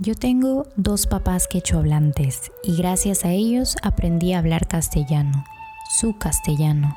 Yo 0.00 0.14
tengo 0.14 0.64
dos 0.76 1.08
papás 1.08 1.48
quechohablantes 1.48 2.52
y 2.62 2.76
gracias 2.76 3.24
a 3.24 3.32
ellos 3.32 3.74
aprendí 3.82 4.32
a 4.32 4.38
hablar 4.38 4.68
castellano, 4.68 5.44
su 5.90 6.16
castellano. 6.16 6.96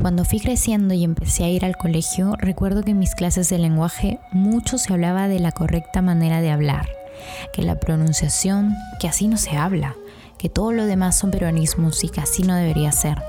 Cuando 0.00 0.24
fui 0.24 0.38
creciendo 0.38 0.94
y 0.94 1.02
empecé 1.02 1.42
a 1.42 1.48
ir 1.48 1.64
al 1.64 1.76
colegio, 1.76 2.36
recuerdo 2.38 2.84
que 2.84 2.92
en 2.92 3.00
mis 3.00 3.16
clases 3.16 3.48
de 3.48 3.58
lenguaje 3.58 4.20
mucho 4.30 4.78
se 4.78 4.92
hablaba 4.92 5.26
de 5.26 5.40
la 5.40 5.50
correcta 5.50 6.02
manera 6.02 6.40
de 6.40 6.52
hablar, 6.52 6.88
que 7.52 7.62
la 7.62 7.80
pronunciación, 7.80 8.76
que 9.00 9.08
así 9.08 9.26
no 9.26 9.38
se 9.38 9.56
habla, 9.56 9.96
que 10.38 10.48
todo 10.48 10.70
lo 10.70 10.86
demás 10.86 11.18
son 11.18 11.32
peronismos 11.32 12.04
y 12.04 12.10
que 12.10 12.20
así 12.20 12.44
no 12.44 12.54
debería 12.54 12.92
ser. 12.92 13.20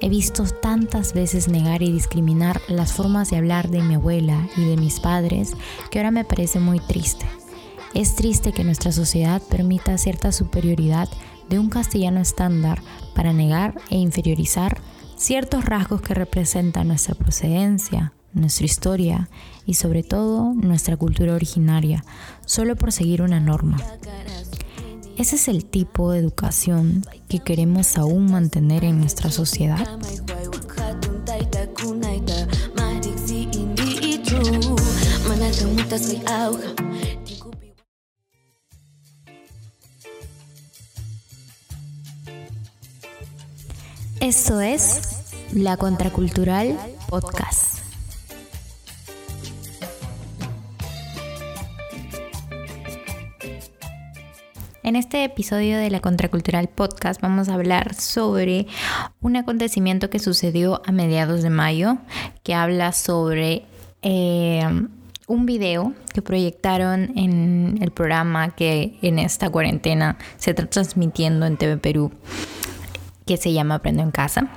He 0.00 0.08
visto 0.08 0.44
tantas 0.44 1.12
veces 1.12 1.48
negar 1.48 1.82
y 1.82 1.92
discriminar 1.92 2.62
las 2.68 2.94
formas 2.94 3.28
de 3.28 3.36
hablar 3.36 3.68
de 3.68 3.82
mi 3.82 3.96
abuela 3.96 4.48
y 4.56 4.64
de 4.64 4.78
mis 4.78 4.98
padres 4.98 5.52
que 5.90 5.98
ahora 5.98 6.10
me 6.10 6.24
parece 6.24 6.58
muy 6.58 6.80
triste. 6.80 7.26
Es 7.96 8.14
triste 8.14 8.52
que 8.52 8.62
nuestra 8.62 8.92
sociedad 8.92 9.40
permita 9.40 9.96
cierta 9.96 10.30
superioridad 10.30 11.08
de 11.48 11.58
un 11.58 11.70
castellano 11.70 12.20
estándar 12.20 12.82
para 13.14 13.32
negar 13.32 13.74
e 13.88 13.96
inferiorizar 13.96 14.82
ciertos 15.16 15.64
rasgos 15.64 16.02
que 16.02 16.12
representan 16.12 16.88
nuestra 16.88 17.14
procedencia, 17.14 18.12
nuestra 18.34 18.66
historia 18.66 19.30
y 19.64 19.74
sobre 19.74 20.02
todo 20.02 20.52
nuestra 20.52 20.98
cultura 20.98 21.32
originaria, 21.32 22.04
solo 22.44 22.76
por 22.76 22.92
seguir 22.92 23.22
una 23.22 23.40
norma. 23.40 23.78
¿Ese 25.16 25.36
es 25.36 25.48
el 25.48 25.64
tipo 25.64 26.12
de 26.12 26.18
educación 26.18 27.02
que 27.30 27.38
queremos 27.38 27.96
aún 27.96 28.30
mantener 28.30 28.84
en 28.84 29.00
nuestra 29.00 29.30
sociedad? 29.30 29.88
Eso 44.26 44.60
es 44.60 45.22
La 45.52 45.76
Contracultural 45.76 46.76
Podcast. 47.08 47.78
En 54.82 54.96
este 54.96 55.22
episodio 55.22 55.78
de 55.78 55.90
la 55.90 56.00
Contracultural 56.00 56.68
Podcast 56.68 57.20
vamos 57.20 57.48
a 57.48 57.54
hablar 57.54 57.94
sobre 57.94 58.66
un 59.20 59.36
acontecimiento 59.36 60.10
que 60.10 60.18
sucedió 60.18 60.82
a 60.84 60.90
mediados 60.90 61.44
de 61.44 61.50
mayo, 61.50 61.98
que 62.42 62.52
habla 62.52 62.90
sobre 62.90 63.62
eh, 64.02 64.66
un 65.28 65.46
video 65.46 65.94
que 66.12 66.20
proyectaron 66.20 67.16
en 67.16 67.78
el 67.80 67.92
programa 67.92 68.56
que 68.56 68.98
en 69.02 69.20
esta 69.20 69.50
cuarentena 69.50 70.18
se 70.36 70.50
está 70.50 70.66
transmitiendo 70.66 71.46
en 71.46 71.56
TV 71.56 71.76
Perú, 71.76 72.10
que 73.26 73.36
se 73.36 73.52
llama 73.52 73.76
Aprendo 73.76 74.02
en 74.02 74.10
Casa 74.10 74.48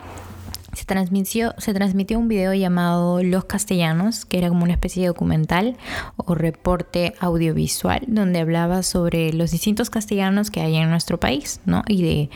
se 0.74 0.86
transmitió, 0.86 1.54
se 1.58 1.74
transmitió 1.74 2.20
un 2.20 2.28
video 2.28 2.54
llamado 2.54 3.24
Los 3.24 3.46
Castellanos, 3.46 4.26
que 4.26 4.38
era 4.38 4.50
como 4.50 4.64
una 4.64 4.74
especie 4.74 5.02
de 5.02 5.08
documental 5.08 5.78
o 6.16 6.36
reporte 6.36 7.16
audiovisual, 7.20 8.04
donde 8.08 8.40
hablaba 8.40 8.84
sobre 8.84 9.34
los 9.34 9.52
distintos 9.52 9.90
castellanos 9.90 10.52
que 10.52 10.62
hay 10.62 10.76
en 10.76 10.90
nuestro 10.90 11.20
país, 11.20 11.60
¿no? 11.66 11.84
Y 11.88 12.04
de 12.04 12.30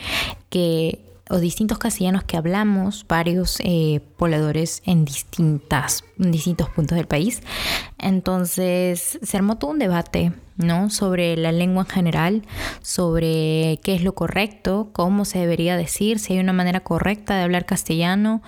que 0.50 1.00
o 1.30 1.38
distintos 1.38 1.78
castellanos 1.78 2.24
que 2.24 2.36
hablamos, 2.36 3.06
varios 3.08 3.56
eh, 3.60 4.02
pobladores 4.18 4.82
en, 4.84 5.06
distintas, 5.06 6.04
en 6.18 6.30
distintos 6.30 6.68
puntos 6.68 6.96
del 6.96 7.06
país. 7.06 7.40
Entonces 7.98 9.18
se 9.22 9.36
armó 9.36 9.56
todo 9.56 9.70
un 9.70 9.78
debate 9.78 10.32
¿no? 10.56 10.90
Sobre 10.90 11.36
la 11.36 11.52
lengua 11.52 11.84
en 11.84 11.88
general, 11.88 12.42
sobre 12.82 13.80
qué 13.82 13.94
es 13.94 14.02
lo 14.02 14.14
correcto, 14.14 14.90
cómo 14.92 15.24
se 15.24 15.38
debería 15.38 15.76
decir, 15.76 16.18
si 16.18 16.34
hay 16.34 16.38
una 16.38 16.52
manera 16.52 16.80
correcta 16.80 17.36
de 17.36 17.42
hablar 17.42 17.66
castellano 17.66 18.42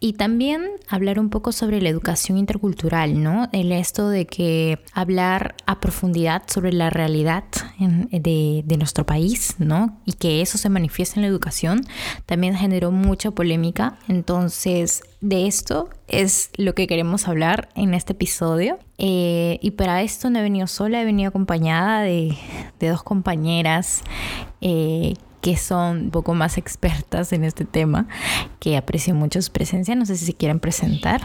y 0.00 0.14
también 0.14 0.62
hablar 0.88 1.18
un 1.18 1.30
poco 1.30 1.52
sobre 1.52 1.80
la 1.80 1.88
educación 1.88 2.38
intercultural, 2.38 3.22
¿no? 3.22 3.48
El 3.52 3.72
esto 3.72 4.08
de 4.08 4.26
que 4.26 4.78
hablar 4.92 5.54
a 5.66 5.80
profundidad 5.80 6.42
sobre 6.46 6.72
la 6.72 6.90
realidad 6.90 7.44
de, 7.78 8.62
de 8.64 8.76
nuestro 8.76 9.06
país, 9.06 9.54
¿no? 9.58 10.00
Y 10.04 10.14
que 10.14 10.40
eso 10.40 10.58
se 10.58 10.68
manifiesta 10.68 11.16
en 11.16 11.22
la 11.22 11.28
educación 11.28 11.82
también 12.26 12.54
generó 12.54 12.90
mucha 12.90 13.30
polémica. 13.30 13.98
Entonces, 14.08 15.02
de 15.20 15.46
esto 15.46 15.88
es 16.08 16.50
lo 16.56 16.74
que 16.74 16.86
queremos 16.86 17.28
hablar 17.28 17.68
en 17.74 17.94
este 17.94 18.12
episodio. 18.12 18.78
Eh, 18.98 19.58
y 19.60 19.72
para 19.72 20.02
esto 20.02 20.30
no 20.30 20.38
he 20.38 20.42
venido 20.42 20.66
sola, 20.66 21.02
he 21.02 21.04
venido 21.04 21.28
acompañada 21.28 22.02
de, 22.02 22.36
dos 22.80 23.02
compañeras 23.02 24.02
eh, 24.60 25.14
que 25.40 25.56
son 25.56 26.04
un 26.04 26.10
poco 26.10 26.34
más 26.34 26.58
expertas 26.58 27.32
en 27.32 27.44
este 27.44 27.64
tema, 27.64 28.06
que 28.60 28.76
aprecio 28.76 29.14
mucho 29.14 29.42
su 29.42 29.52
presencia. 29.52 29.94
No 29.94 30.06
sé 30.06 30.16
si 30.16 30.26
se 30.26 30.34
quieren 30.34 30.60
presentar. 30.60 31.20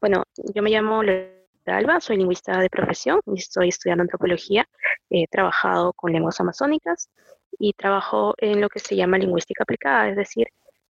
Bueno, 0.00 0.22
yo 0.54 0.62
me 0.62 0.70
llamo 0.70 1.02
Alba, 1.66 2.00
soy 2.00 2.18
lingüista 2.18 2.58
de 2.58 2.68
profesión 2.68 3.20
y 3.26 3.38
estoy 3.38 3.68
estudiando 3.68 4.02
antropología. 4.02 4.66
He 5.10 5.26
trabajado 5.28 5.92
con 5.92 6.12
lenguas 6.12 6.40
amazónicas 6.40 7.08
y 7.58 7.72
trabajo 7.72 8.34
en 8.38 8.60
lo 8.60 8.68
que 8.68 8.80
se 8.80 8.96
llama 8.96 9.18
lingüística 9.18 9.62
aplicada, 9.62 10.08
es 10.08 10.16
decir, 10.16 10.48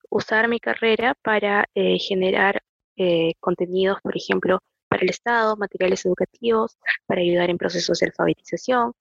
usar 0.10 0.48
mi 0.48 0.60
carrera 0.60 1.16
para 1.24 1.66
eh, 1.74 1.98
generar 2.00 2.62
eh, 2.96 3.34
contenidos, 3.40 3.98
por 4.02 4.16
ejemplo, 4.16 4.60
para 4.92 5.04
el 5.04 5.10
Estado, 5.10 5.56
materiales 5.56 6.06
educativos, 6.06 6.78
para 7.06 7.22
ayudar 7.22 7.50
en 7.50 7.58
procesos 7.58 8.00
de 8.00 8.08
alfabetización 8.08 8.92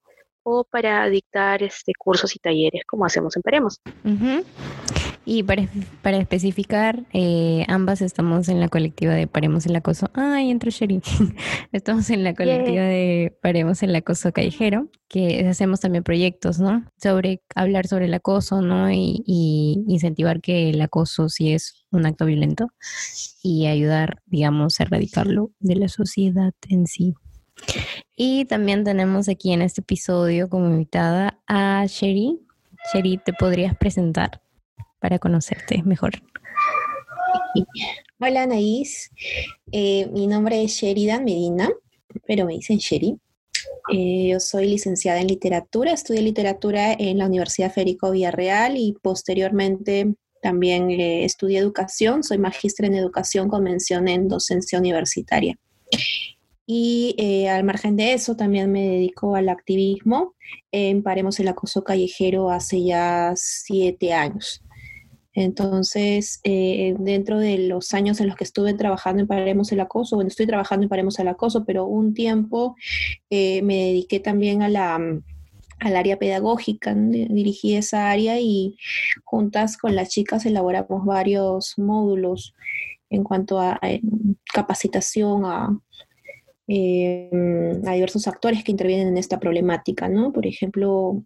o 0.44 0.62
para 0.62 1.08
dictar 1.08 1.64
este, 1.64 1.92
cursos 1.98 2.36
y 2.36 2.38
talleres 2.38 2.84
como 2.86 3.04
hacemos 3.04 3.36
en 3.36 3.42
Paremos. 3.42 3.80
Y 5.26 5.42
para, 5.42 5.68
para 6.02 6.16
especificar, 6.16 7.04
eh, 7.12 7.64
ambas 7.68 8.00
estamos 8.00 8.48
en 8.48 8.58
la 8.58 8.68
colectiva 8.68 9.12
de 9.12 9.26
Paremos 9.26 9.66
el 9.66 9.76
Acoso. 9.76 10.10
Ay, 10.14 10.50
entró 10.50 10.70
Sherry. 10.70 11.02
estamos 11.72 12.08
en 12.10 12.24
la 12.24 12.34
colectiva 12.34 12.82
de 12.82 13.36
Paremos 13.42 13.82
el 13.82 13.94
Acoso 13.94 14.32
Callejero, 14.32 14.88
que 15.08 15.46
hacemos 15.46 15.80
también 15.80 16.04
proyectos, 16.04 16.58
¿no? 16.58 16.86
Sobre 16.96 17.42
hablar 17.54 17.86
sobre 17.86 18.06
el 18.06 18.14
acoso, 18.14 18.62
¿no? 18.62 18.90
Y, 18.90 19.22
y 19.26 19.84
incentivar 19.88 20.40
que 20.40 20.70
el 20.70 20.80
acoso 20.80 21.28
sí 21.28 21.52
es 21.52 21.84
un 21.90 22.06
acto 22.06 22.24
violento 22.24 22.68
y 23.42 23.66
ayudar, 23.66 24.22
digamos, 24.26 24.80
a 24.80 24.84
erradicarlo 24.84 25.50
de 25.60 25.76
la 25.76 25.88
sociedad 25.88 26.54
en 26.68 26.86
sí. 26.86 27.14
Y 28.16 28.46
también 28.46 28.84
tenemos 28.84 29.28
aquí 29.28 29.52
en 29.52 29.62
este 29.62 29.82
episodio 29.82 30.48
como 30.48 30.66
invitada 30.66 31.40
a 31.46 31.84
Sherry. 31.86 32.40
Sherry, 32.92 33.18
¿te 33.18 33.32
podrías 33.34 33.76
presentar? 33.76 34.40
Para 35.00 35.18
conocerte 35.18 35.82
mejor. 35.82 36.12
Hola 38.20 38.42
Anaís, 38.42 39.10
eh, 39.72 40.06
mi 40.12 40.26
nombre 40.26 40.62
es 40.62 40.72
Sheridan 40.72 41.24
Medina, 41.24 41.70
pero 42.26 42.46
me 42.46 42.54
dicen 42.54 42.78
Sherry. 42.78 43.18
Eh, 43.92 44.28
yo 44.30 44.40
soy 44.40 44.68
licenciada 44.68 45.20
en 45.20 45.26
literatura, 45.26 45.92
estudié 45.92 46.22
literatura 46.22 46.92
en 46.92 47.18
la 47.18 47.26
Universidad 47.26 47.72
Federico 47.72 48.10
Villarreal 48.10 48.76
y 48.76 48.94
posteriormente 49.02 50.14
también 50.42 50.90
eh, 50.90 51.24
estudié 51.24 51.58
educación, 51.58 52.22
soy 52.22 52.38
magistra 52.38 52.86
en 52.86 52.94
educación 52.94 53.48
con 53.48 53.64
mención 53.64 54.06
en 54.06 54.28
docencia 54.28 54.78
universitaria. 54.78 55.58
Y 56.66 57.16
al 57.48 57.64
margen 57.64 57.96
de 57.96 58.12
eso, 58.12 58.36
también 58.36 58.70
me 58.70 58.86
dedico 58.86 59.34
al 59.34 59.48
activismo. 59.48 60.34
en 60.70 61.02
Paremos 61.02 61.40
el 61.40 61.48
Acoso 61.48 61.82
Callejero 61.82 62.48
hace 62.48 62.84
ya 62.84 63.32
siete 63.34 64.12
años. 64.12 64.62
Entonces, 65.32 66.40
eh, 66.42 66.94
dentro 66.98 67.38
de 67.38 67.58
los 67.58 67.94
años 67.94 68.20
en 68.20 68.26
los 68.26 68.36
que 68.36 68.44
estuve 68.44 68.74
trabajando 68.74 69.22
en 69.22 69.28
Paremos 69.28 69.70
el 69.70 69.80
Acoso, 69.80 70.16
bueno, 70.16 70.28
estoy 70.28 70.46
trabajando 70.46 70.84
en 70.84 70.88
Paremos 70.88 71.18
el 71.18 71.28
Acoso, 71.28 71.64
pero 71.64 71.86
un 71.86 72.14
tiempo 72.14 72.74
eh, 73.30 73.62
me 73.62 73.76
dediqué 73.76 74.18
también 74.18 74.62
a 74.62 74.68
la, 74.68 74.96
al 75.80 75.96
área 75.96 76.18
pedagógica, 76.18 76.94
dirigí 76.94 77.76
esa 77.76 78.10
área 78.10 78.38
y 78.40 78.76
juntas 79.24 79.76
con 79.76 79.94
las 79.94 80.08
chicas 80.08 80.46
elaboramos 80.46 81.04
varios 81.04 81.78
módulos 81.78 82.54
en 83.08 83.24
cuanto 83.24 83.60
a, 83.60 83.80
capacitación 84.52 85.44
a, 85.44 85.78
em, 86.66 87.86
a 87.86 87.92
diversos 87.92 88.28
actores 88.28 88.62
que 88.62 88.72
intervienen 88.72 89.08
en 89.08 89.18
esta 89.18 89.40
problemática, 89.40 90.08
¿no? 90.08 90.32
Por 90.32 90.46
ejemplo, 90.46 91.22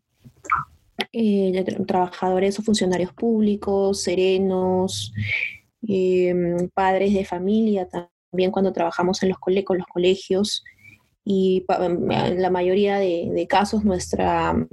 eh, 1.13 1.65
trabajadores 1.87 2.59
o 2.59 2.63
funcionarios 2.63 3.13
públicos, 3.13 4.03
serenos, 4.03 5.13
em, 5.87 6.69
padres 6.71 7.15
de 7.15 7.25
familia, 7.25 7.89
también 7.89 8.51
cuando 8.51 8.73
trabajamos 8.73 9.23
en 9.23 9.31
los 9.31 9.39
con 9.39 9.79
los 9.79 9.87
colegios. 9.87 10.65
Y 11.25 11.65
em, 11.81 12.11
en 12.11 12.43
la 12.43 12.51
mayoría 12.51 12.99
de, 12.99 13.47
casos 13.49 13.85
nuestra 13.85 14.53
mm, 14.53 14.69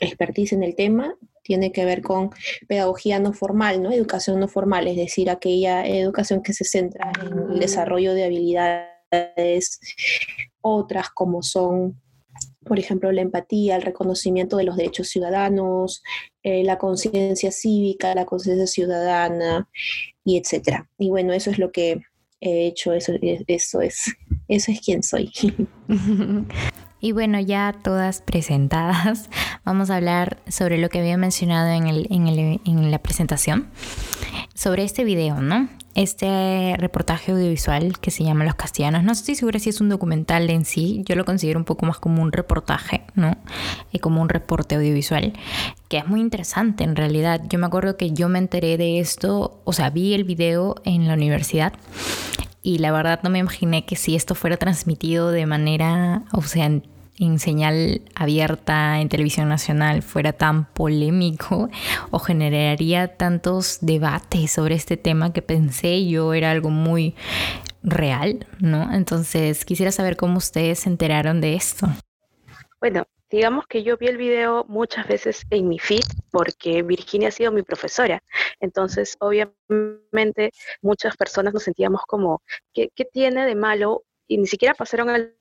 expertise 0.00 0.52
en 0.52 0.62
el 0.62 0.74
tema 0.74 1.16
tiene 1.42 1.70
que 1.72 1.84
ver 1.84 2.02
con 2.02 2.30
pedagogía 2.68 3.20
no 3.20 3.32
formal, 3.32 3.82
¿no? 3.82 3.92
Educación 3.92 4.40
no 4.40 4.48
formal, 4.48 4.88
es 4.88 4.96
decir, 4.96 5.30
aquella 5.30 5.86
educación 5.86 6.42
que 6.42 6.52
se 6.52 6.64
centra 6.64 7.12
en 7.22 7.52
el 7.52 7.58
desarrollo 7.60 8.14
de 8.14 8.24
habilidades 8.24 9.80
otras 10.60 11.10
como 11.10 11.42
son 11.42 12.00
por 12.66 12.78
ejemplo, 12.78 13.10
la 13.12 13.22
empatía, 13.22 13.76
el 13.76 13.82
reconocimiento 13.82 14.56
de 14.56 14.64
los 14.64 14.76
derechos 14.76 15.08
ciudadanos, 15.08 16.02
eh, 16.42 16.64
la 16.64 16.78
conciencia 16.78 17.50
cívica, 17.52 18.14
la 18.14 18.26
conciencia 18.26 18.66
ciudadana, 18.66 19.68
y 20.24 20.38
etcétera. 20.38 20.90
Y 20.98 21.08
bueno, 21.08 21.32
eso 21.32 21.50
es 21.50 21.58
lo 21.58 21.70
que 21.70 22.00
he 22.40 22.66
hecho, 22.66 22.92
eso, 22.92 23.12
eso 23.46 23.80
es, 23.80 24.16
eso 24.48 24.72
es 24.72 24.80
quien 24.80 25.02
soy. 25.02 25.32
Y 27.06 27.12
bueno, 27.12 27.38
ya 27.38 27.72
todas 27.84 28.20
presentadas, 28.20 29.30
vamos 29.64 29.90
a 29.90 29.96
hablar 29.98 30.38
sobre 30.48 30.76
lo 30.76 30.88
que 30.88 30.98
había 30.98 31.16
mencionado 31.16 31.68
en, 31.68 31.86
el, 31.86 32.08
en, 32.10 32.90
la 32.90 32.98
presentación, 32.98 33.68
sobre 34.54 34.82
este 34.82 35.04
video, 35.04 35.40
¿no? 35.40 35.68
Este 35.94 36.74
reportaje 36.76 37.30
audiovisual 37.30 38.00
que 38.00 38.10
se 38.10 38.24
llama 38.24 38.44
Los 38.44 38.56
Castellanos. 38.56 39.04
No 39.04 39.12
estoy 39.12 39.36
segura 39.36 39.60
si 39.60 39.70
es 39.70 39.80
un 39.80 39.88
documental 39.88 40.50
en 40.50 40.64
sí, 40.64 41.04
yo 41.06 41.14
lo 41.14 41.24
considero 41.24 41.60
un 41.60 41.64
poco 41.64 41.86
más 41.86 42.00
como 42.00 42.20
un 42.22 42.32
reportaje, 42.32 43.04
¿no? 43.14 43.36
Y 43.92 44.00
como 44.00 44.20
un 44.20 44.28
reporte 44.28 44.74
audiovisual, 44.74 45.32
que 45.88 45.98
es 45.98 46.08
muy 46.08 46.20
interesante 46.20 46.82
en 46.82 46.96
realidad. 46.96 47.40
Yo 47.48 47.60
me 47.60 47.66
acuerdo 47.66 47.96
que 47.96 48.10
yo 48.10 48.28
me 48.28 48.40
enteré 48.40 48.78
de 48.78 48.98
esto, 48.98 49.60
o 49.62 49.72
sea, 49.72 49.90
vi 49.90 50.14
el 50.14 50.24
video 50.24 50.74
en 50.84 51.06
la 51.06 51.14
universidad 51.14 51.72
y 52.64 52.78
la 52.78 52.90
verdad 52.90 53.20
no 53.22 53.30
me 53.30 53.38
imaginé 53.38 53.84
que 53.84 53.94
si 53.94 54.16
esto 54.16 54.34
fuera 54.34 54.56
transmitido 54.56 55.30
de 55.30 55.46
manera, 55.46 56.24
o 56.32 56.42
sea, 56.42 56.68
señal 57.38 58.02
abierta 58.14 59.00
en 59.00 59.08
televisión 59.08 59.48
nacional 59.48 60.02
fuera 60.02 60.32
tan 60.32 60.66
polémico 60.66 61.70
o 62.10 62.18
generaría 62.18 63.16
tantos 63.16 63.78
debates 63.80 64.52
sobre 64.52 64.74
este 64.74 64.96
tema 64.96 65.32
que 65.32 65.42
pensé 65.42 66.06
yo 66.06 66.34
era 66.34 66.50
algo 66.50 66.70
muy 66.70 67.14
real, 67.82 68.46
¿no? 68.58 68.92
Entonces 68.92 69.64
quisiera 69.64 69.92
saber 69.92 70.16
cómo 70.16 70.38
ustedes 70.38 70.80
se 70.80 70.88
enteraron 70.88 71.40
de 71.40 71.54
esto. 71.54 71.86
Bueno, 72.80 73.06
digamos 73.30 73.66
que 73.66 73.82
yo 73.82 73.96
vi 73.96 74.08
el 74.08 74.16
video 74.16 74.64
muchas 74.68 75.06
veces 75.06 75.42
en 75.50 75.68
mi 75.68 75.78
feed 75.78 76.04
porque 76.30 76.82
Virginia 76.82 77.28
ha 77.28 77.32
sido 77.32 77.52
mi 77.52 77.62
profesora. 77.62 78.22
Entonces, 78.60 79.16
obviamente, 79.20 80.50
muchas 80.82 81.16
personas 81.16 81.54
nos 81.54 81.62
sentíamos 81.62 82.02
como, 82.06 82.42
¿qué, 82.74 82.90
qué 82.94 83.04
tiene 83.04 83.46
de 83.46 83.54
malo? 83.54 84.04
Y 84.28 84.38
ni 84.38 84.46
siquiera 84.46 84.74
pasaron 84.74 85.08
al 85.08 85.34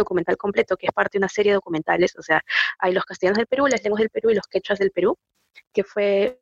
documental 0.00 0.36
completo, 0.36 0.76
que 0.76 0.86
es 0.86 0.92
parte 0.92 1.18
de 1.18 1.20
una 1.20 1.28
serie 1.28 1.52
de 1.52 1.56
documentales, 1.56 2.16
o 2.16 2.22
sea, 2.22 2.42
hay 2.78 2.92
los 2.92 3.04
castellanos 3.04 3.38
del 3.38 3.46
Perú, 3.46 3.66
las 3.66 3.82
lenguas 3.82 4.00
del 4.00 4.10
Perú 4.10 4.30
y 4.30 4.34
los 4.34 4.46
quechuas 4.46 4.78
del 4.78 4.90
Perú, 4.90 5.16
que 5.72 5.84
fue 5.84 6.40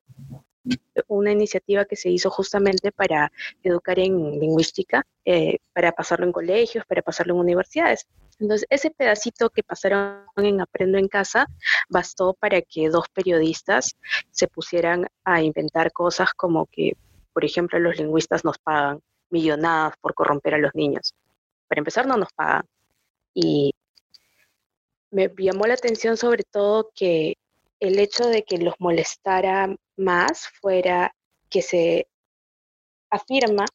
una 1.08 1.32
iniciativa 1.32 1.84
que 1.84 1.96
se 1.96 2.08
hizo 2.08 2.30
justamente 2.30 2.92
para 2.92 3.32
educar 3.62 3.98
en 3.98 4.38
lingüística, 4.38 5.04
eh, 5.24 5.58
para 5.72 5.92
pasarlo 5.92 6.26
en 6.26 6.32
colegios, 6.32 6.84
para 6.86 7.02
pasarlo 7.02 7.34
en 7.34 7.40
universidades. 7.40 8.06
Entonces, 8.38 8.66
ese 8.70 8.90
pedacito 8.90 9.50
que 9.50 9.62
pasaron 9.62 10.24
en 10.36 10.60
Aprendo 10.60 10.98
en 10.98 11.08
Casa 11.08 11.46
bastó 11.88 12.34
para 12.34 12.62
que 12.62 12.88
dos 12.88 13.08
periodistas 13.12 13.96
se 14.30 14.48
pusieran 14.48 15.06
a 15.24 15.42
inventar 15.42 15.92
cosas 15.92 16.32
como 16.34 16.66
que, 16.66 16.92
por 17.32 17.44
ejemplo, 17.44 17.78
los 17.78 17.96
lingüistas 17.98 18.44
nos 18.44 18.58
pagan 18.58 19.00
millonadas 19.30 19.94
por 20.00 20.14
corromper 20.14 20.54
a 20.54 20.58
los 20.58 20.74
niños. 20.74 21.14
Para 21.68 21.80
empezar, 21.80 22.06
no 22.06 22.16
nos 22.16 22.32
pagan. 22.32 22.66
Y 23.34 23.74
me 25.10 25.30
llamó 25.38 25.66
la 25.66 25.74
atención 25.74 26.16
sobre 26.16 26.44
todo 26.44 26.90
que 26.94 27.36
el 27.80 27.98
hecho 27.98 28.26
de 28.26 28.44
que 28.44 28.58
los 28.58 28.74
molestara 28.78 29.74
más 29.96 30.48
fuera 30.60 31.14
que 31.50 31.62
se 31.62 32.06
afirma 33.10 33.66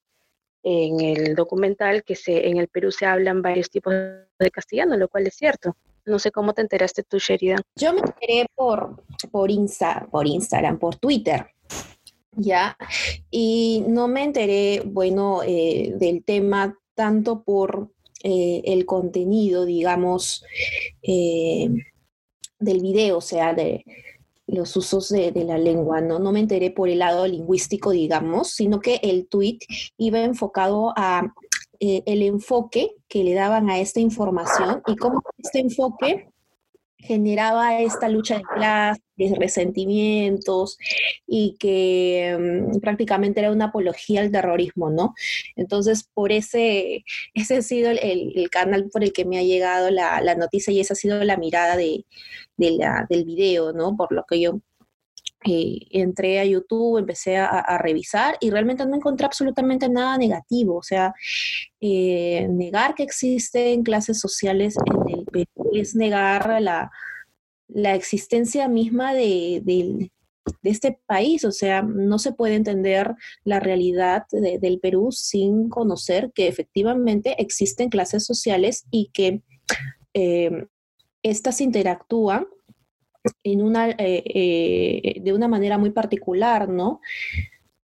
en 0.63 1.00
el 1.00 1.36
documental 1.36 2.04
que 2.04 2.15
se, 2.15 2.48
en 2.48 2.57
el 2.57 2.68
Perú 2.68 2.92
se 2.92 3.06
hablan 3.06 3.42
varios 3.42 3.69
tipos 3.69 3.94
de 3.94 4.51
castellano, 4.51 4.98
lo 4.98 5.07
cual 5.07 5.27
es 5.27 5.36
cierto. 5.36 5.75
No 6.06 6.19
sé 6.19 6.31
cómo 6.31 6.54
te 6.54 6.62
enteraste 6.62 7.04
tú, 7.04 7.19
Sheridan. 7.19 7.62
Yo 7.75 7.94
me 7.94 8.00
enteré 8.00 8.48
por, 8.56 9.04
por, 9.30 9.51
Insta, 9.51 10.07
por 10.09 10.25
Instagram, 10.25 10.80
por 10.80 10.95
Twitter. 10.95 11.48
¿ya? 12.38 12.77
Y 13.30 13.83
no 13.88 14.07
me 14.07 14.24
enteré, 14.24 14.81
bueno, 14.86 15.42
eh, 15.44 15.94
del 15.95 16.24
tema 16.24 16.77
tanto 16.94 17.44
por 17.44 17.92
eh, 18.24 18.62
el 18.66 18.86
contenido, 18.86 19.66
digamos, 19.66 20.44
eh, 21.04 21.69
del 22.60 22.81
video, 22.81 23.18
o 23.18 23.22
sea, 23.22 23.54
de 23.54 23.84
los 24.48 24.75
usos 24.78 25.10
de, 25.10 25.31
la 25.44 25.58
lengua, 25.58 26.02
¿no? 26.02 26.19
No 26.19 26.31
me 26.31 26.40
enteré 26.40 26.72
por 26.72 26.90
el 26.90 27.00
lado 27.00 27.28
lingüístico, 27.28 27.92
digamos, 27.92 28.50
sino 28.52 28.80
que 28.80 29.00
el 29.04 29.28
tweet 29.28 29.60
iba 29.98 30.22
enfocado 30.22 30.94
a 30.96 31.34
eh, 31.80 32.02
el 32.06 32.24
enfoque 32.24 32.96
que 33.08 33.24
le 33.24 33.34
daban 33.34 33.69
a 33.69 33.80
esta 33.80 34.00
información 34.00 34.81
y 34.88 34.96
cómo 34.96 35.22
este 35.38 35.60
enfoque 35.60 36.30
generaba 36.97 37.79
esta 37.79 38.09
lucha 38.09 38.38
de 38.38 38.44
clases, 38.44 39.01
resentimientos 39.38 40.77
y 41.25 41.55
que 41.59 42.38
mm, 42.73 42.79
prácticamente 42.79 43.39
era 43.39 43.51
una 43.51 43.65
apología 43.65 44.21
al 44.21 44.31
terrorismo, 44.31 44.89
¿no? 44.89 45.13
Entonces, 45.55 46.09
por 46.13 46.31
ese, 46.31 47.03
ese 47.33 47.57
ha 47.57 47.61
sido 47.61 47.91
el, 47.91 48.49
canal 48.51 48.89
por 48.91 49.03
el 49.03 49.13
que 49.13 49.25
me 49.25 49.38
ha 49.38 49.44
llegado 49.44 49.89
la, 49.91 50.35
noticia 50.35 50.71
y 50.73 50.79
esa 50.79 50.94
ha 50.94 50.97
sido 50.97 51.23
la 51.23 51.38
mirada 51.38 51.77
de, 51.77 52.05
del 52.57 53.25
video, 53.25 53.73
¿no? 53.73 53.95
Por 53.95 54.11
lo 54.11 54.23
que 54.25 54.39
yo 54.39 54.59
eh, 55.45 55.79
entré 55.91 56.39
a 56.39 56.45
YouTube, 56.45 56.97
empecé 56.97 57.38
a, 57.38 57.77
revisar 57.77 58.38
y 58.41 58.49
realmente 58.49 58.85
no 58.85 58.95
encontré 58.95 59.25
absolutamente 59.25 59.88
nada 59.88 60.17
negativo. 60.17 60.77
O 60.77 60.83
sea, 60.83 61.13
eh, 61.79 62.47
negar 62.49 62.95
que 62.95 63.03
existen 63.03 63.83
clases 63.83 64.19
sociales 64.19 64.75
en 64.85 65.19
el 65.19 65.25
Perú 65.25 65.56
es 65.81 65.95
negar 65.95 66.62
la, 66.62 66.91
existencia 67.95 68.68
misma 68.68 69.13
de, 69.13 70.12
este 70.63 71.00
país. 71.06 71.44
O 71.45 71.51
sea, 71.51 71.81
no 71.81 72.19
se 72.19 72.31
puede 72.33 72.56
entender 72.56 73.13
la 73.44 73.59
realidad 73.59 74.25
del 74.31 74.79
Perú 74.79 75.12
sin 75.12 75.69
conocer 75.69 76.31
que 76.33 76.47
efectivamente 76.47 77.35
existen 77.41 77.89
clases 77.89 78.25
sociales 78.25 78.85
y 78.91 79.09
que 79.13 79.41
eh, 80.13 80.68
estas 81.24 81.62
interactúan 81.62 82.47
en 83.44 83.62
una, 83.62 83.89
eh, 83.89 83.95
eh, 83.97 85.21
de 85.21 85.33
una 85.33 85.47
manera 85.47 85.77
muy 85.77 85.91
particular, 85.91 86.69
¿no? 86.69 87.01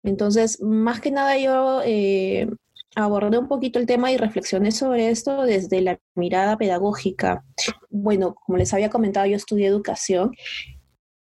Entonces, 0.03 0.61
más 0.63 1.01
que 1.01 1.11
nada 1.11 1.39
yo 1.39 1.83
eh, 1.85 2.49
abordé 2.95 3.39
un 3.39 3.49
poquito 3.49 3.79
el 3.79 3.87
tema 3.87 4.11
y 4.11 4.17
reflexioné 4.17 4.73
sobre 4.73 5.11
esto 5.11 5.43
desde 5.43 5.81
la 5.81 5.99
mirada 6.15 6.57
pedagógica. 6.57 7.45
Bueno, 7.91 8.35
como 8.35 8.59
les 8.59 8.73
había 8.75 8.91
comentado, 8.91 9.27
yo 9.27 9.37
estudié 9.37 9.67
educación 9.67 10.33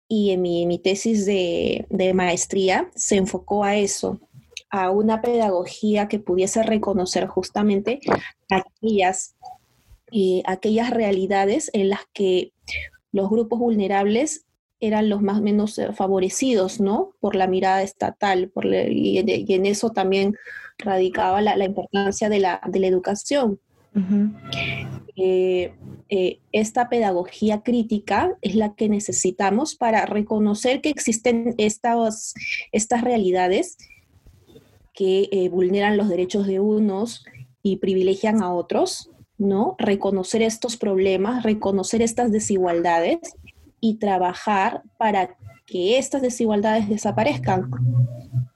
y 0.08 0.32
en 0.32 0.42
mi, 0.42 0.80
tesis 0.80 1.26
de, 1.26 1.86
maestría 2.14 2.90
se 2.96 3.18
enfocó 3.18 3.64
a 3.64 3.76
eso, 3.76 4.20
a 4.70 4.92
una 4.92 5.22
pedagogía 5.22 6.08
que 6.08 6.20
pudiese 6.20 6.64
reconocer 6.64 7.28
justamente 7.28 8.00
aquellas, 8.50 9.36
aquellas 10.46 10.92
realidades 10.92 11.72
en 11.74 11.90
las 11.90 12.02
que 12.14 12.54
los 13.12 13.30
grupos 13.30 13.60
vulnerables 13.60 14.46
eran 14.80 15.10
los 15.10 15.22
más 15.22 15.42
menos 15.42 15.78
eh, 15.78 15.94
favorecidos, 15.94 16.80
¿no? 16.80 17.14
Por 17.20 17.36
la 17.36 17.48
mirada 17.48 17.82
estatal, 17.82 18.50
por 18.50 18.66
y, 18.66 19.18
en 19.20 19.66
eso 19.66 19.90
también 19.92 20.36
radicaba 20.78 21.42
la, 21.42 21.64
importancia 21.64 22.30
de 22.30 22.40
la, 22.40 22.62
educación. 22.74 23.60
Eh, 25.16 25.74
eh, 26.10 26.40
esta 26.52 26.90
pedagogía 26.90 27.62
crítica 27.62 28.36
es 28.42 28.56
la 28.56 28.76
que 28.76 28.90
necesitamos 28.90 29.76
para 29.76 30.06
reconocer 30.06 30.82
que 30.82 30.90
existen 30.90 31.56
estas, 31.58 32.34
estas 32.74 33.02
realidades 33.02 33.78
que 34.94 35.50
vulneran 35.52 35.98
los 35.98 36.10
derechos 36.10 36.46
de 36.46 36.60
unos 36.60 37.26
y 37.64 37.78
privilegian 37.78 38.44
a 38.44 38.54
otros, 38.54 39.10
¿no? 39.38 39.76
Reconocer 39.78 40.42
estos 40.42 40.78
problemas, 40.78 41.44
reconocer 41.44 42.02
estas 42.02 42.32
desigualdades 42.32 43.20
y 43.86 43.98
trabajar 43.98 44.82
para 44.98 45.38
que 45.68 46.00
estas 46.00 46.24
desigualdades 46.24 46.90
desaparezcan. 46.90 47.70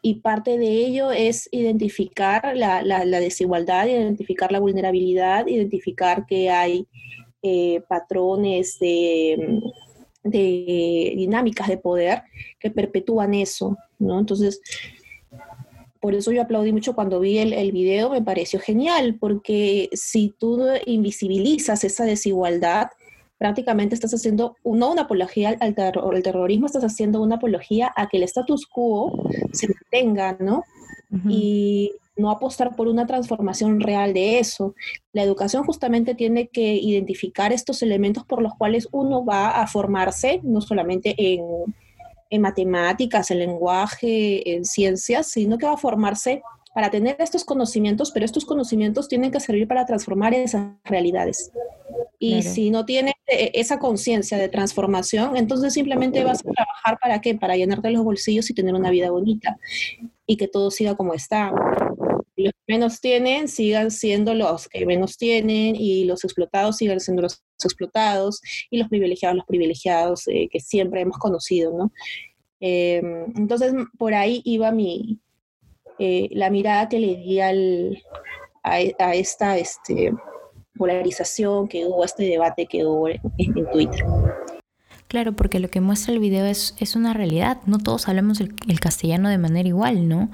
Y 0.01 0.15
parte 0.21 0.57
de 0.57 0.67
ello 0.67 1.11
es 1.11 1.47
identificar 1.51 2.57
la, 2.57 3.05
desigualdad, 3.19 3.85
identificar 3.85 4.51
la 4.51 4.59
vulnerabilidad, 4.59 5.45
identificar 5.45 6.25
que 6.25 6.49
hay 6.49 6.87
eh, 7.43 7.81
patrones 7.87 8.79
de, 8.79 9.61
de, 10.23 11.13
dinámicas 11.15 11.67
de 11.67 11.77
poder 11.77 12.23
que 12.59 12.71
perpetúan 12.71 13.35
eso, 13.35 13.77
¿no? 13.99 14.17
Entonces, 14.17 14.61
por 15.99 16.15
eso 16.15 16.31
yo 16.31 16.41
aplaudí 16.41 16.71
mucho 16.71 16.95
cuando 16.95 17.19
vi 17.19 17.37
el, 17.37 17.53
el, 17.53 17.71
video, 17.71 18.09
me 18.09 18.23
pareció 18.23 18.59
genial, 18.59 19.17
porque 19.19 19.89
si 19.93 20.33
tú 20.39 20.59
invisibilizas 20.87 21.83
esa 21.83 22.05
desigualdad, 22.05 22.87
prácticamente 23.39 23.95
estás 23.95 24.13
haciendo 24.13 24.57
no 24.63 24.91
una 24.91 25.03
apología 25.03 25.57
al, 25.59 25.73
terrorismo, 25.73 26.67
estás 26.67 26.83
haciendo 26.83 27.21
una 27.21 27.37
apología 27.37 27.91
a 27.95 28.07
que 28.07 28.17
el 28.17 28.23
status 28.23 28.67
quo 28.67 29.27
se 29.53 29.67
mantenga, 29.67 30.37
¿no? 30.39 30.63
Y 31.27 31.93
no 32.17 32.29
apostar 32.29 32.75
por 32.75 32.87
una 32.87 33.07
transformación 33.07 33.79
real 33.79 34.13
de 34.13 34.39
eso. 34.39 34.75
La 35.13 35.23
educación 35.23 35.63
justamente 35.63 36.13
tiene 36.13 36.49
que 36.49 36.75
identificar 36.75 37.51
estos 37.51 37.81
elementos 37.81 38.25
por 38.25 38.41
los 38.43 38.53
cuales 38.55 38.87
uno 38.91 39.25
va 39.25 39.61
a 39.61 39.65
formarse, 39.67 40.41
no 40.43 40.59
solamente 40.59 41.15
en, 41.17 41.41
en 42.29 42.41
matemáticas, 42.41 43.31
en 43.31 43.39
lenguaje, 43.39 44.53
en 44.53 44.65
ciencias, 44.65 45.31
sino 45.31 45.57
que 45.57 45.65
va 45.65 45.73
a 45.73 45.77
formarse 45.77 46.43
para 46.79 46.91
tener 46.91 47.17
estos 47.19 47.43
conocimientos, 47.43 48.09
pero 48.13 48.23
estos 48.25 48.45
conocimientos 48.45 49.09
tienen 49.09 49.31
que 49.31 49.41
servir 49.41 49.67
para 49.67 49.85
transformar 49.85 50.33
esas 50.33 50.77
realidades. 50.85 51.51
Y 52.17 52.41
si 52.41 52.71
no 52.71 52.85
tienes 52.85 53.15
eh, 53.27 53.51
esa 53.55 53.79
conciencia 53.79 54.37
de 54.37 54.47
transformación, 54.47 55.35
entonces 55.35 55.73
simplemente 55.73 56.23
vas 56.23 56.39
a 56.39 56.49
trabajar 56.49 56.97
para 57.01 57.19
qué? 57.19 57.35
Para 57.35 57.57
llenarte 57.57 57.91
los 57.91 58.05
bolsillos 58.05 58.49
y 58.49 58.53
tener 58.53 58.73
una 58.75 58.91
vida 58.91 59.11
bonita 59.11 59.57
y 60.25 60.37
que 60.37 60.47
todo 60.47 60.71
siga 60.71 60.95
como 60.95 61.13
está. 61.13 61.51
Los 62.37 62.53
que 62.53 62.73
menos 62.73 63.01
tienen 63.01 63.49
sigan 63.49 63.91
siendo 63.91 64.33
los 64.33 64.69
que 64.69 64.85
menos 64.85 65.17
tienen 65.17 65.75
y 65.75 66.05
los 66.05 66.23
explotados 66.23 66.77
sigan 66.77 67.01
siendo 67.01 67.23
los 67.23 67.43
explotados 67.61 68.39
y 68.69 68.77
los 68.77 68.87
privilegiados 68.87 69.35
los 69.35 69.45
privilegiados 69.45 70.29
eh, 70.29 70.47
que 70.49 70.61
siempre 70.61 71.01
hemos 71.01 71.17
conocido, 71.17 71.77
¿no? 71.77 71.91
Em, 72.61 73.33
entonces, 73.35 73.73
por 73.97 74.13
ahí 74.13 74.41
iba 74.45 74.71
mi, 74.71 75.19
eh, 75.99 76.29
la 76.31 76.49
mirada 76.49 76.89
que 76.89 76.99
le 76.99 77.15
di 77.17 77.39
al, 77.39 78.03
a, 78.63 78.75
a 78.99 79.15
esta, 79.15 79.57
este, 79.57 80.13
polarización 80.79 81.67
que 81.67 81.85
hubo, 81.85 82.03
este 82.03 82.23
debate 82.23 82.65
que 82.65 82.85
hubo 82.85 83.09
en, 83.09 83.19
Twitter. 83.71 84.05
Claro, 85.07 85.33
porque 85.33 85.59
lo 85.59 85.69
que 85.69 85.81
muestra 85.81 86.13
el 86.13 86.19
video 86.19 86.45
es, 86.45 86.75
es 86.79 86.95
una 86.95 87.13
realidad. 87.13 87.57
No 87.65 87.77
todos 87.77 88.07
hablamos 88.07 88.39
el, 88.39 88.79
castellano 88.79 89.29
de 89.29 89.37
manera 89.37 89.67
igual, 89.67 90.07
¿no? 90.07 90.31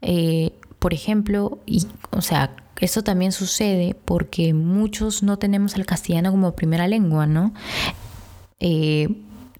Eh, 0.00 0.52
por 0.78 0.94
ejemplo, 0.94 1.58
y, 1.66 1.86
o 2.10 2.22
sea, 2.22 2.54
esto 2.80 3.02
también 3.02 3.32
sucede 3.32 3.96
porque 4.04 4.54
muchos 4.54 5.22
no 5.22 5.38
tenemos 5.38 5.74
el 5.74 5.84
castellano 5.84 6.30
como 6.30 6.54
primera 6.54 6.86
lengua, 6.86 7.26
¿no? 7.26 7.52
Eh, 8.60 9.08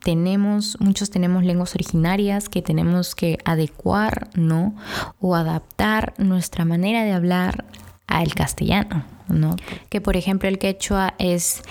tenemos, 0.02 0.76
muchos 0.80 1.10
tenemos 1.10 1.44
lenguas 1.44 1.74
originarias 1.74 2.48
que 2.48 2.62
tenemos 2.62 3.14
que 3.14 3.38
adecuar, 3.44 4.30
¿no? 4.34 4.74
O 5.20 5.34
adaptar 5.34 6.14
nuestra 6.18 6.64
manera 6.64 7.04
de 7.04 7.12
hablar 7.12 7.64
al 8.06 8.34
castellano, 8.34 9.04
¿no? 9.28 9.56
Que 9.88 10.00
por 10.00 10.16
ejemplo 10.16 10.48
el 10.48 10.58
quechua 10.58 11.14
es 11.18 11.62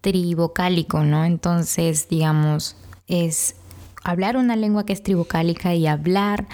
trivocálico, 0.00 1.02
¿no? 1.02 1.24
Entonces, 1.24 2.08
digamos, 2.08 2.76
es 3.06 3.56
hablar 4.04 4.36
una 4.36 4.56
lengua 4.56 4.84
que 4.86 4.92
es 4.92 5.02
trivocálica 5.02 5.74
y 5.74 5.86
hablar 5.86 6.46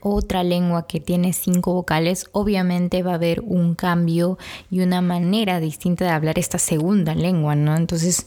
otra 0.00 0.42
lengua 0.42 0.86
que 0.86 1.00
tiene 1.00 1.32
cinco 1.32 1.72
vocales, 1.74 2.26
obviamente 2.32 3.02
va 3.02 3.12
a 3.12 3.14
haber 3.14 3.40
un 3.40 3.74
cambio 3.74 4.38
y 4.70 4.80
una 4.80 5.00
manera 5.00 5.60
distinta 5.60 6.04
de 6.04 6.10
hablar 6.10 6.38
esta 6.38 6.58
segunda 6.58 7.14
lengua, 7.14 7.54
¿no? 7.54 7.76
Entonces... 7.76 8.26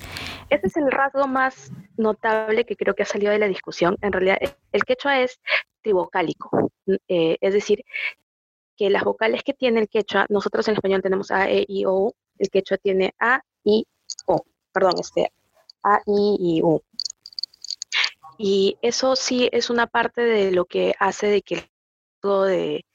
Ese 0.50 0.68
es 0.68 0.78
el 0.78 0.92
rasgo 0.92 1.28
más 1.28 1.72
notable 1.98 2.66
que 2.66 2.76
creo 2.76 2.94
que 2.94 3.04
ha 3.04 3.08
salido 3.08 3.32
de 3.32 3.40
la 3.40 3.48
discusión. 3.48 3.98
En 4.02 4.12
realidad, 4.12 4.38
el 4.72 4.84
quechua 4.84 5.22
es 5.22 5.40
trivocálico, 5.82 6.72
eh, 7.08 7.38
es 7.42 7.54
decir, 7.54 7.84
que 8.76 8.90
las 8.90 9.04
vocales 9.04 9.44
que 9.44 9.54
tiene 9.54 9.80
el 9.82 9.90
quechua, 9.90 10.26
nosotros 10.30 10.68
en 10.68 10.76
español 10.76 11.02
tenemos 11.02 11.32
A, 11.32 11.50
E, 11.50 11.66
I, 11.68 11.86
O, 11.86 12.14
el 12.38 12.50
quechua 12.50 12.78
tiene 12.78 13.14
A, 13.20 13.42
I, 13.64 13.86
O, 14.26 14.44
perdón, 14.74 14.94
este, 15.00 15.32
A, 15.84 16.02
I 16.06 16.38
y 16.40 16.62
U. 16.62 16.82
Y 18.38 18.78
eso 18.82 19.16
sí 19.16 19.50
es 19.52 19.70
una 19.70 19.88
parte 19.88 20.22
de 20.22 20.52
lo 20.52 20.66
que 20.66 20.94
hace 21.00 21.28
de 21.28 21.42
que 21.42 21.70
todo 22.20 22.44
de, 22.44 22.86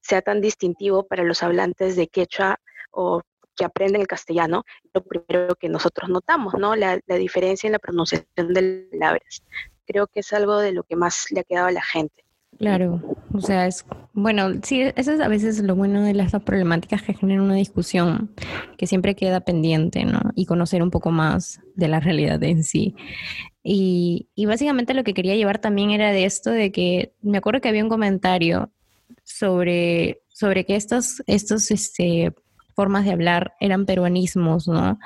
sea 0.00 0.22
tan 0.22 0.40
distintivo 0.40 1.06
para 1.06 1.24
los 1.24 1.42
hablantes 1.42 1.96
de 1.96 2.08
quechua 2.08 2.58
o 2.90 3.22
que 3.56 3.64
aprenden 3.64 4.00
el 4.00 4.06
castellano, 4.06 4.64
lo 4.92 5.02
primero 5.02 5.54
que 5.54 5.68
nosotros 5.68 6.08
notamos, 6.08 6.54
¿no? 6.58 6.76
La, 6.76 6.98
la 7.06 7.16
diferencia 7.16 7.68
en 7.68 7.72
la 7.72 7.78
pronunciación 7.78 8.52
de 8.54 8.88
palabras. 8.90 9.42
Creo 9.86 10.06
que 10.06 10.20
es 10.20 10.32
algo 10.32 10.58
de 10.58 10.72
lo 10.72 10.82
que 10.82 10.96
más 10.96 11.26
le 11.30 11.40
ha 11.40 11.44
quedado 11.44 11.66
a 11.66 11.72
la 11.72 11.82
gente. 11.82 12.24
Claro, 12.58 13.00
o 13.32 13.40
sea, 13.40 13.66
es 13.66 13.86
bueno, 14.12 14.50
sí, 14.62 14.82
eso 14.96 15.12
es 15.12 15.20
a 15.20 15.28
veces 15.28 15.60
lo 15.60 15.76
bueno 15.76 16.02
de 16.02 16.12
las 16.12 16.32
problemáticas 16.42 17.02
que 17.02 17.14
generan 17.14 17.44
una 17.44 17.54
discusión 17.54 18.32
que 18.76 18.86
siempre 18.86 19.14
queda 19.14 19.40
pendiente, 19.40 20.04
¿no? 20.04 20.20
Y 20.34 20.44
conocer 20.44 20.82
un 20.82 20.90
poco 20.90 21.10
más 21.10 21.60
de 21.74 21.88
la 21.88 22.00
realidad 22.00 22.42
en 22.42 22.62
sí. 22.62 22.94
Y, 23.62 24.28
y 24.34 24.46
básicamente 24.46 24.94
lo 24.94 25.04
que 25.04 25.14
quería 25.14 25.36
llevar 25.36 25.58
también 25.58 25.90
era 25.90 26.12
de 26.12 26.24
esto 26.24 26.50
de 26.50 26.70
que 26.72 27.14
me 27.22 27.38
acuerdo 27.38 27.60
que 27.60 27.68
había 27.68 27.84
un 27.84 27.88
comentario 27.88 28.70
sobre, 29.24 30.22
sobre 30.28 30.66
que 30.66 30.76
estos, 30.76 31.22
estos 31.26 31.70
este, 31.70 32.34
formas 32.74 33.04
de 33.04 33.12
hablar 33.12 33.52
eran 33.60 33.86
peruanismos, 33.86 34.68
¿no? 34.68 34.98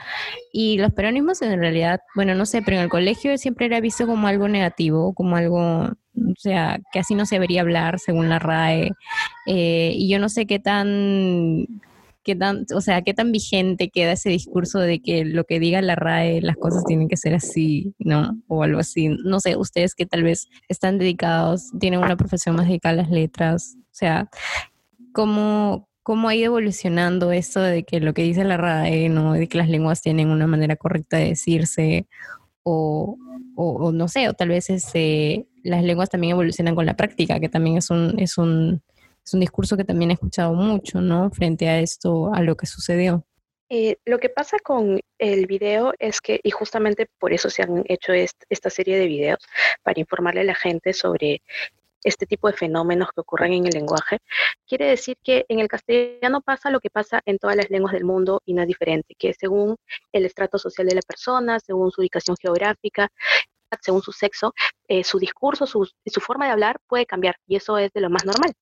Y 0.53 0.79
los 0.79 0.93
peruanismos 0.93 1.43
en 1.43 1.59
realidad, 1.59 2.01
bueno, 2.15 2.35
no 2.35 2.47
sé, 2.47 2.63
pero 2.63 2.77
en 2.77 2.85
el 2.85 2.89
colegio 2.89 3.37
siempre 3.39 3.67
era 3.67 3.81
visto 3.81 4.07
como 4.07 4.27
algo 4.27 4.49
negativo, 4.49 5.15
como 5.15 5.37
algo, 5.37 5.85
o 5.91 6.35
sea, 6.39 6.79
que 6.93 7.01
así 7.01 7.15
no 7.15 7.27
se 7.27 7.37
debería 7.37 7.63
hablar 7.63 7.99
según 7.99 8.29
la 8.29 8.39
RAE. 8.39 8.91
Eh, 9.47 9.93
y 9.97 10.09
yo 10.09 10.19
no 10.19 10.29
sé 10.29 10.47
qué 10.47 10.59
tan 10.59 11.67
qué 12.25 12.35
tan, 12.35 12.65
o 12.75 12.81
sea, 12.81 13.03
qué 13.03 13.15
tan 13.15 13.31
vigente 13.31 13.91
queda 13.91 14.13
ese 14.13 14.31
discurso 14.31 14.81
de 14.81 15.01
que 15.01 15.25
lo 15.25 15.45
que 15.45 15.61
diga 15.61 15.83
la 15.83 15.95
RAE, 15.95 16.41
las 16.41 16.57
cosas 16.57 16.85
tienen 16.85 17.09
que 17.09 17.19
ser 17.19 17.35
así, 17.35 17.95
¿no? 17.99 18.43
O 18.49 18.63
algo 18.65 18.81
así. 18.81 19.09
No 19.09 19.41
sé, 19.41 19.57
ustedes 19.57 19.95
que 19.95 20.07
tal 20.07 20.25
vez 20.25 20.49
están 20.69 20.99
dedicados, 20.99 21.71
tienen 21.79 22.01
una 22.01 22.17
profesión 22.17 22.57
más 22.57 22.67
dedicada 22.67 22.95
a 22.95 23.03
las 23.03 23.11
letras, 23.11 23.77
o 23.77 23.97
sea, 23.97 24.29
¿cómo, 25.13 25.87
cómo 26.05 26.29
ha 26.29 26.35
ido 26.37 26.47
evolucionando 26.47 27.33
esto 27.33 27.61
de 27.61 27.83
que 27.83 27.99
lo 27.99 28.13
que 28.13 28.23
dice 28.23 28.45
la 28.45 28.59
RAE, 28.59 29.09
¿no? 29.09 29.33
De 29.33 29.49
que 29.49 29.59
las 29.59 29.69
lenguas 29.69 30.03
tienen 30.03 30.29
una 30.29 30.47
manera 30.47 30.77
correcta 30.77 31.17
de 31.17 31.31
decirse, 31.31 32.07
o, 32.63 33.17
o, 33.57 33.91
no 33.91 34.07
sé, 34.09 34.29
o 34.29 34.35
tal 34.35 34.51
vez 34.51 34.69
este, 34.71 35.47
las 35.63 35.83
lenguas 35.83 36.11
también 36.11 36.33
evolucionan 36.33 36.75
con 36.75 36.85
la 36.87 36.95
práctica, 36.95 37.41
que 37.41 37.49
también 37.49 37.79
es 37.79 37.91
un, 37.91 38.19
es 38.19 38.37
un, 38.37 38.83
es 39.25 39.33
un 39.33 39.41
discurso 39.41 39.79
que 39.79 39.85
también 39.85 40.11
he 40.11 40.15
escuchado 40.15 40.53
mucho, 40.53 41.01
¿no? 41.01 41.31
Frente 41.31 41.69
a 41.69 41.81
esto, 41.81 42.33
a 42.35 42.43
lo 42.43 42.55
que 42.55 42.67
sucedió. 42.67 43.25
Eh, 43.71 43.97
lo 44.05 44.19
que 44.19 44.29
pasa 44.29 44.59
con 44.63 45.01
el 45.19 45.47
video 45.47 45.95
es 45.99 46.21
que, 46.21 46.39
y 46.43 46.51
justamente 46.51 47.09
por 47.19 47.33
eso 47.33 47.49
se 47.49 47.63
han 47.63 47.83
hecho 47.87 48.13
esta 48.13 48.69
serie 48.69 48.99
de 48.99 49.07
videos, 49.07 49.39
para 49.83 49.99
informarle 49.99 50.43
a 50.43 50.45
la 50.45 50.55
gente 50.55 50.93
sobre 50.93 51.41
este 52.05 52.27
tipo 52.27 52.49
de 52.49 52.57
fenómenos 52.57 53.09
que 53.13 53.21
ocurren 53.21 53.53
en 53.55 53.67
el 53.67 53.73
lenguaje, 53.73 54.19
quiere 54.67 54.87
decir 54.87 55.17
que 55.23 55.45
en 55.49 55.59
el 55.61 55.69
castellano 55.69 56.41
pasa 56.43 56.71
lo 56.71 56.81
que 56.81 56.91
pasa 56.91 57.23
en 57.25 57.39
todas 57.39 57.57
las 57.57 57.71
lenguas 57.71 57.93
del 57.95 58.05
mundo 58.05 58.41
y 58.45 58.55
no 58.55 58.63
es 58.63 58.69
diferente, 58.69 59.15
que 59.19 59.35
según 59.35 59.77
el 60.13 60.27
estrato 60.27 60.59
social 60.59 60.87
de 60.87 60.95
la 60.97 61.03
persona, 61.03 61.59
según 61.61 61.91
su 61.91 62.03
ubicación 62.03 62.37
geográfica, 62.41 63.11
según 63.81 64.03
su 64.03 64.13
sexo, 64.13 64.55
eh, 64.89 65.05
su 65.05 65.19
discurso, 65.19 65.67
su, 65.67 65.89
su 66.07 66.21
forma 66.21 66.47
de 66.47 66.53
hablar 66.53 66.79
puede 66.87 67.07
cambiar 67.07 67.37
y 67.47 67.57
eso 67.57 67.79
es 67.79 67.93
de 67.93 68.01
lo 68.01 68.11
más 68.11 68.25
normal. 68.25 68.53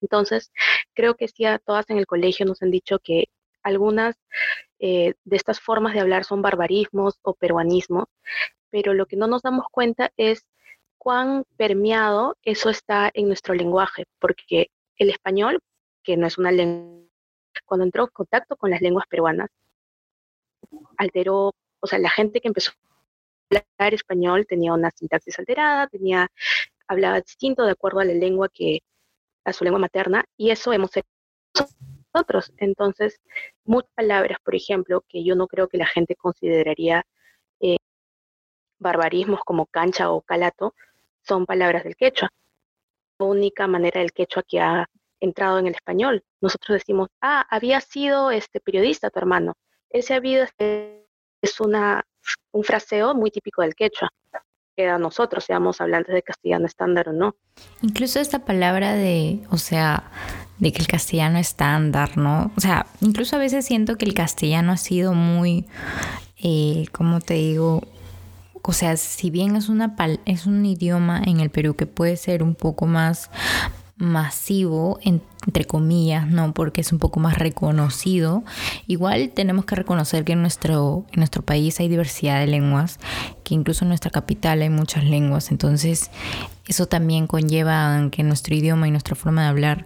Entonces, 0.00 0.52
creo 0.94 1.14
que 1.14 1.28
sí 1.28 1.46
a 1.46 1.58
todas 1.58 1.88
en 1.88 1.98
el 1.98 2.06
colegio 2.06 2.44
nos 2.44 2.62
han 2.62 2.70
dicho 2.70 2.98
que 2.98 3.26
algunas 3.62 4.16
eh, 4.78 5.14
de 5.24 5.36
estas 5.36 5.60
formas 5.60 5.94
de 5.94 6.00
hablar 6.00 6.24
son 6.24 6.42
barbarismos 6.42 7.18
o 7.22 7.34
peruanismos, 7.34 8.04
pero 8.70 8.92
lo 8.92 9.06
que 9.06 9.16
no 9.16 9.26
nos 9.26 9.42
damos 9.42 9.66
cuenta 9.70 10.12
es 10.16 10.44
cuán 11.04 11.44
permeado 11.58 12.34
eso 12.42 12.70
está 12.70 13.10
en 13.12 13.26
nuestro 13.26 13.52
lenguaje, 13.52 14.06
porque 14.18 14.70
el 14.96 15.10
español, 15.10 15.60
que 16.02 16.16
no 16.16 16.26
es 16.26 16.38
una 16.38 16.50
lengua, 16.50 17.06
cuando 17.66 17.84
entró 17.84 18.04
en 18.04 18.10
contacto 18.10 18.56
con 18.56 18.70
las 18.70 18.80
lenguas 18.80 19.06
peruanas, 19.06 19.50
alteró, 20.96 21.52
o 21.80 21.86
sea, 21.86 21.98
la 21.98 22.08
gente 22.08 22.40
que 22.40 22.48
empezó 22.48 22.72
a 23.52 23.62
hablar 23.76 23.92
español 23.92 24.46
tenía 24.46 24.72
una 24.72 24.90
sintaxis 24.92 25.38
alterada, 25.38 25.88
tenía, 25.88 26.28
hablaba 26.88 27.20
distinto 27.20 27.64
de 27.64 27.72
acuerdo 27.72 28.00
a 28.00 28.06
la 28.06 28.14
lengua 28.14 28.48
que, 28.48 28.80
a 29.44 29.52
su 29.52 29.62
lengua 29.62 29.80
materna, 29.80 30.24
y 30.38 30.52
eso 30.52 30.72
hemos 30.72 30.96
hecho 30.96 31.06
nosotros. 32.14 32.50
Entonces, 32.56 33.20
muchas 33.64 33.90
palabras, 33.94 34.38
por 34.42 34.54
ejemplo, 34.54 35.04
que 35.06 35.22
yo 35.22 35.34
no 35.34 35.48
creo 35.48 35.68
que 35.68 35.76
la 35.76 35.86
gente 35.86 36.16
consideraría 36.16 37.04
eh, 37.60 37.76
barbarismos 38.78 39.40
como 39.44 39.66
cancha 39.66 40.10
o 40.10 40.22
calato, 40.22 40.74
son 41.26 41.46
palabras 41.46 41.84
del 41.84 41.96
quechua. 41.96 42.28
La 43.18 43.26
única 43.26 43.66
manera 43.66 44.00
del 44.00 44.12
quechua 44.12 44.42
que 44.46 44.60
ha 44.60 44.86
entrado 45.20 45.58
en 45.58 45.66
el 45.66 45.74
español. 45.74 46.22
Nosotros 46.40 46.78
decimos, 46.78 47.08
ah, 47.20 47.46
había 47.50 47.80
sido 47.80 48.30
este 48.30 48.60
periodista 48.60 49.10
tu 49.10 49.18
hermano. 49.18 49.54
Ese 49.90 50.14
habido 50.14 50.44
es 50.58 51.60
una, 51.60 52.04
un 52.52 52.64
fraseo 52.64 53.14
muy 53.14 53.30
típico 53.30 53.62
del 53.62 53.74
quechua. 53.74 54.10
Que 54.76 54.88
a 54.88 54.98
nosotros, 54.98 55.44
seamos 55.44 55.80
hablantes 55.80 56.14
de 56.14 56.22
castellano 56.22 56.66
estándar 56.66 57.08
o 57.08 57.12
no. 57.12 57.36
Incluso 57.80 58.18
esta 58.18 58.44
palabra 58.44 58.94
de, 58.94 59.40
o 59.50 59.56
sea, 59.56 60.10
de 60.58 60.72
que 60.72 60.80
el 60.80 60.88
castellano 60.88 61.38
estándar, 61.38 62.16
¿no? 62.16 62.50
O 62.56 62.60
sea, 62.60 62.86
incluso 63.00 63.36
a 63.36 63.38
veces 63.38 63.64
siento 63.64 63.96
que 63.96 64.04
el 64.04 64.14
castellano 64.14 64.72
ha 64.72 64.76
sido 64.76 65.14
muy, 65.14 65.66
eh, 66.42 66.86
¿cómo 66.90 67.20
te 67.20 67.34
digo? 67.34 67.82
O 68.66 68.72
sea, 68.72 68.96
si 68.96 69.30
bien 69.30 69.56
es, 69.56 69.68
una 69.68 69.94
es 70.24 70.46
un 70.46 70.64
idioma 70.64 71.22
en 71.24 71.40
el 71.40 71.50
Perú 71.50 71.76
que 71.76 71.86
puede 71.86 72.16
ser 72.16 72.42
un 72.42 72.54
poco 72.54 72.86
más 72.86 73.30
masivo, 73.96 74.98
entre 75.02 75.66
comillas, 75.66 76.26
¿no? 76.26 76.54
Porque 76.54 76.80
es 76.80 76.90
un 76.90 76.98
poco 76.98 77.20
más 77.20 77.38
reconocido. 77.38 78.42
Igual 78.86 79.32
tenemos 79.34 79.66
que 79.66 79.76
reconocer 79.76 80.24
que 80.24 80.32
en 80.32 80.40
nuestro, 80.40 81.04
en 81.12 81.20
nuestro 81.20 81.42
país 81.42 81.78
hay 81.78 81.88
diversidad 81.88 82.40
de 82.40 82.46
lenguas, 82.46 82.98
que 83.44 83.54
incluso 83.54 83.84
en 83.84 83.90
nuestra 83.90 84.10
capital 84.10 84.62
hay 84.62 84.70
muchas 84.70 85.04
lenguas. 85.04 85.50
Entonces, 85.50 86.10
eso 86.66 86.86
también 86.86 87.26
conlleva 87.26 88.08
que 88.10 88.22
nuestro 88.22 88.54
idioma 88.54 88.88
y 88.88 88.90
nuestra 88.90 89.14
forma 89.14 89.42
de 89.42 89.48
hablar 89.48 89.84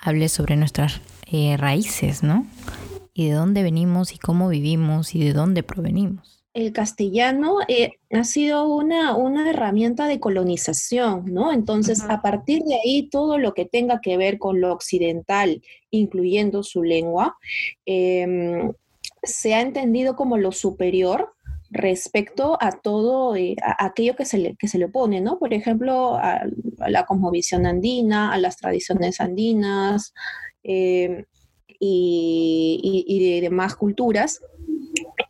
hable 0.00 0.28
sobre 0.28 0.56
nuestras 0.56 1.00
eh, 1.26 1.56
raíces, 1.58 2.22
¿no? 2.22 2.46
Y 3.12 3.28
de 3.28 3.34
dónde 3.34 3.64
venimos 3.64 4.14
y 4.14 4.18
cómo 4.18 4.48
vivimos 4.48 5.16
y 5.16 5.24
de 5.24 5.32
dónde 5.32 5.64
provenimos 5.64 6.39
el 6.52 6.72
castellano 6.72 7.58
eh, 7.68 7.92
ha 8.10 8.24
sido 8.24 8.66
una, 8.68 9.14
una, 9.14 9.48
herramienta 9.48 10.06
de 10.08 10.18
colonización, 10.18 11.32
¿no? 11.32 11.52
Entonces, 11.52 12.02
a 12.08 12.22
partir 12.22 12.62
de 12.64 12.74
ahí, 12.74 13.08
todo 13.08 13.38
lo 13.38 13.54
que 13.54 13.66
tenga 13.66 14.00
que 14.00 14.16
ver 14.16 14.38
con 14.38 14.60
lo 14.60 14.72
occidental, 14.72 15.62
incluyendo 15.90 16.62
su 16.64 16.82
lengua, 16.82 17.36
em, 17.86 18.72
se 19.22 19.54
ha 19.54 19.60
entendido 19.60 20.16
como 20.16 20.38
lo 20.38 20.50
superior 20.50 21.34
respecto 21.70 22.58
a 22.60 22.72
todo 22.72 23.36
eh, 23.36 23.54
aquello 23.78 24.16
que 24.16 24.24
se, 24.24 24.38
le, 24.38 24.56
que 24.56 24.66
se 24.66 24.78
le 24.78 24.86
opone, 24.86 25.20
¿no? 25.20 25.38
Por 25.38 25.54
ejemplo, 25.54 26.16
a, 26.16 26.42
la 26.88 27.06
cosmovisión 27.06 27.64
andina, 27.64 28.32
a 28.32 28.38
las 28.38 28.56
tradiciones 28.56 29.20
andinas 29.20 30.14
em, 30.64 31.24
y, 31.78 32.80
y, 32.82 33.16
y 33.16 33.34
de 33.34 33.40
demás 33.42 33.76
culturas. 33.76 34.40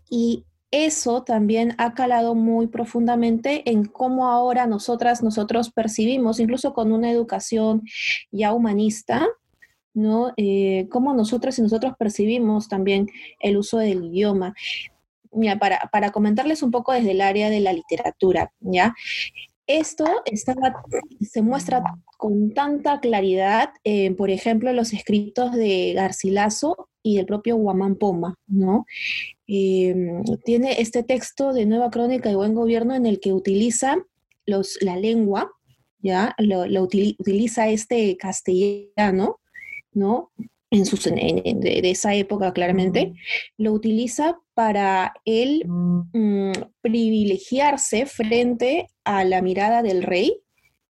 Y 0.09 0.45
eso 0.71 1.23
también 1.25 1.75
ha 1.79 1.95
calado 1.95 2.35
muy 2.35 2.69
profundamente 2.69 3.69
en 3.71 3.85
cómo 3.85 4.29
ahora 4.29 4.67
nosotras, 4.67 5.23
nosotros 5.23 5.71
percibimos, 5.71 6.39
incluso 6.39 6.73
con 6.75 6.93
una 6.93 7.11
educación 7.11 7.83
ya 8.31 8.53
humanista, 8.53 9.27
¿no? 9.95 10.33
Eh, 10.37 10.87
cómo 10.91 11.13
nosotras 11.13 11.59
y 11.59 11.63
nosotros 11.63 11.95
percibimos 11.99 12.69
también 12.69 13.09
el 13.41 13.57
uso 13.57 13.79
del 13.79 14.05
idioma. 14.05 14.55
Mira, 15.33 15.59
para, 15.59 15.89
para 15.93 16.11
comentarles 16.11 16.63
un 16.63 16.71
poco 16.71 16.93
desde 16.93 17.13
el 17.13 17.21
área 17.21 17.51
de 17.51 17.61
la 17.61 17.73
literatura, 17.73 18.53
¿ya? 18.61 18.95
Esto 19.67 20.05
se 21.21 21.43
muestra 21.43 21.83
con 22.17 22.53
tanta 22.55 22.99
claridad, 22.99 23.71
eh, 23.85 24.11
por 24.13 24.31
ejemplo, 24.31 24.71
en 24.71 24.77
los 24.77 24.93
escritos 24.93 25.53
de 25.53 25.93
Garcilaso 25.95 26.90
y 27.03 27.17
del 27.17 27.27
propio 27.27 27.57
Guamán 27.57 27.97
Poma, 27.97 28.37
¿no? 28.47 28.87
Em, 29.47 30.23
tiene 30.45 30.81
este 30.81 31.03
texto 31.03 31.53
de 31.53 31.67
Nueva 31.67 31.91
Crónica 31.91 32.29
de 32.29 32.37
Buen 32.37 32.55
Gobierno 32.55 32.95
en 32.95 33.07
el 33.07 33.21
que 33.21 33.33
utiliza 33.33 33.99
los, 34.47 34.79
la 34.81 34.97
lengua, 34.97 35.51
¿ya? 35.99 36.35
Lo, 36.39 36.83
utiliza 36.83 37.69
este 37.69 38.17
castellano, 38.17 39.41
¿no? 39.93 40.31
En 40.73 40.87
sus, 40.87 41.03
de, 41.05 41.81
esa 41.83 42.15
época 42.15 42.53
claramente, 42.53 43.13
lo 43.57 43.73
utiliza 43.73 44.39
para 44.55 45.15
él 45.25 45.65
mm, 45.67 46.53
privilegiarse 46.81 48.07
frente 48.07 48.87
a 49.03 49.25
la 49.25 49.43
mirada 49.43 49.83
del 49.83 50.05
rey, 50.05 50.41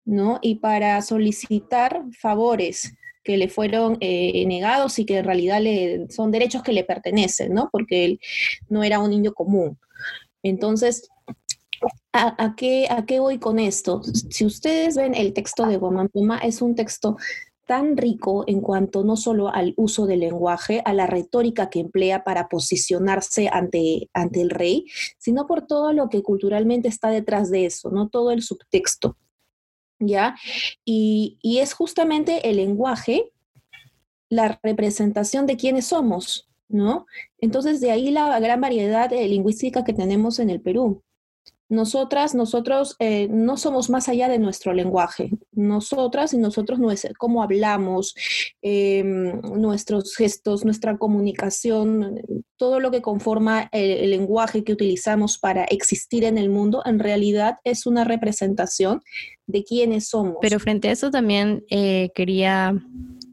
¿no? 0.05 0.39
Y 0.43 0.57
para 0.57 1.01
solicitar 1.01 2.05
favores 2.13 2.93
que 3.23 3.37
le 3.37 3.49
fueron 3.49 3.97
eh, 4.01 4.45
negados 4.47 4.99
y 4.99 5.05
que 5.05 5.19
en 5.19 5.25
realidad 5.25 5.61
le, 5.61 6.07
son 6.11 6.31
derechos 6.31 6.63
que 6.63 6.73
le 6.73 6.85
pertenecen, 6.85 7.53
¿no? 7.55 7.69
Porque 7.71 8.05
él 8.05 8.21
no 8.69 8.83
era 8.83 8.99
un 8.99 9.11
niño 9.11 9.33
común. 9.33 9.79
Entonces, 10.43 11.09
¿a, 12.13 12.55
qué, 12.57 12.87
¿a 12.91 13.05
qué 13.05 13.21
voy 13.21 13.39
con 13.39 13.59
esto? 13.59 14.03
Si 14.03 14.45
ustedes 14.45 14.97
ven 14.97 15.15
el 15.15 15.33
texto 15.33 15.67
de 15.67 15.77
Guamán 15.77 16.09
Puma, 16.09 16.39
es 16.39 16.63
un 16.63 16.75
texto 16.75 17.17
tan 17.67 17.97
rico 17.97 18.43
en 18.49 18.61
cuanto 18.61 19.05
no 19.05 19.17
solo 19.17 19.49
al 19.49 19.75
uso 19.77 20.07
del 20.07 20.21
lenguaje, 20.21 20.83
a 20.85 20.93
la 20.93 21.07
retórica 21.07 21.71
que 21.71 21.79
emplea 21.79 22.25
para 22.25 22.49
posicionarse 22.49 23.49
ante, 23.53 24.11
ante 24.13 24.41
el 24.41 24.51
rey, 24.51 24.87
sino 25.19 25.47
por 25.47 25.67
todo 25.67 25.93
lo 25.93 26.09
que 26.09 26.23
culturalmente 26.23 26.89
está 26.89 27.11
detrás 27.11 27.49
de 27.49 27.67
eso, 27.67 27.91
¿no? 27.91 28.09
Todo 28.09 28.33
el 28.33 28.43
subtexto. 28.43 29.17
¿Ya? 30.01 30.37
Y, 30.85 31.39
es 31.43 31.75
justamente 31.75 32.49
el 32.49 32.57
lenguaje 32.57 33.31
la 34.29 34.59
representación 34.63 35.47
de 35.47 35.57
quiénes 35.57 35.87
somos, 35.87 36.49
¿no? 36.69 37.07
Entonces, 37.39 37.81
de 37.81 37.91
ahí 37.91 38.11
la 38.11 38.39
gran 38.41 38.61
variedad 38.61 39.11
lingüística 39.11 39.85
que 39.85 39.93
tenemos 39.93 40.39
en 40.39 40.51
el 40.51 40.61
Perú. 40.61 41.03
Nosotras, 41.71 42.35
nosotros 42.35 42.97
eh, 42.99 43.29
no 43.31 43.57
somos 43.57 43.91
más 43.91 44.09
allá 44.09 44.29
de 44.29 44.41
nuestro 44.41 44.73
lenguaje. 44.73 45.31
Nosotras 45.53 46.35
y 46.35 46.39
nosotros, 46.39 46.81
cómo 47.17 47.45
hablamos, 47.45 48.17
em, 48.61 49.41
nuestros 49.41 50.17
gestos, 50.17 50.65
nuestra 50.65 50.99
comunicación, 50.99 52.23
todo 52.57 52.81
lo 52.81 52.91
que 52.91 53.03
conforma 53.03 53.69
el, 53.71 54.11
lenguaje 54.11 54.65
que 54.65 54.73
utilizamos 54.73 55.39
para 55.39 55.63
existir 55.63 56.25
en 56.25 56.39
el 56.39 56.51
mundo, 56.51 56.83
en 56.85 56.99
realidad 56.99 57.59
es 57.63 57.87
una 57.87 58.03
representación 58.03 59.01
de 59.47 59.63
quiénes 59.63 60.09
somos. 60.09 60.39
Pero 60.43 60.59
frente 60.59 60.89
a 60.89 60.93
eso 60.93 61.13
también 61.13 61.65
eh, 61.71 62.11
quería 62.17 62.75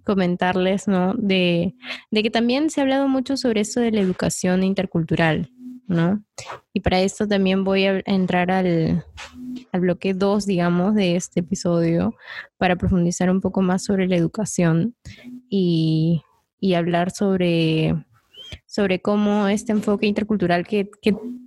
comentarles, 0.04 0.88
¿no? 0.88 1.16
De, 1.16 1.74
de 2.12 2.24
que 2.24 2.30
también 2.30 2.70
se 2.70 2.82
ha 2.82 2.84
hablado 2.84 3.08
mucho 3.08 3.36
sobre 3.36 3.62
eso 3.62 3.80
de 3.80 3.92
la 3.92 4.02
educación 4.02 4.64
intercultural. 4.64 5.50
¿No? 5.88 6.24
Y 6.74 6.82
para 6.82 7.02
esto 7.02 7.28
también 7.28 7.64
voy 7.64 7.86
a 7.86 8.02
entrar 8.06 8.52
al, 8.52 9.04
bloque 9.74 10.14
2, 10.14 10.46
digamos, 10.46 10.96
de 10.96 11.16
este 11.16 11.40
episodio 11.40 12.16
para 12.58 12.76
profundizar 12.76 13.30
un 13.30 13.42
poco 13.42 13.62
más 13.62 13.84
sobre 13.84 14.08
la 14.08 14.16
educación 14.16 14.96
y, 15.50 16.24
hablar 16.76 17.12
sobre, 17.12 17.96
sobre 18.66 19.02
cómo 19.02 19.48
este 19.48 19.72
enfoque 19.72 20.08
intercultural 20.08 20.68
que, 20.68 20.90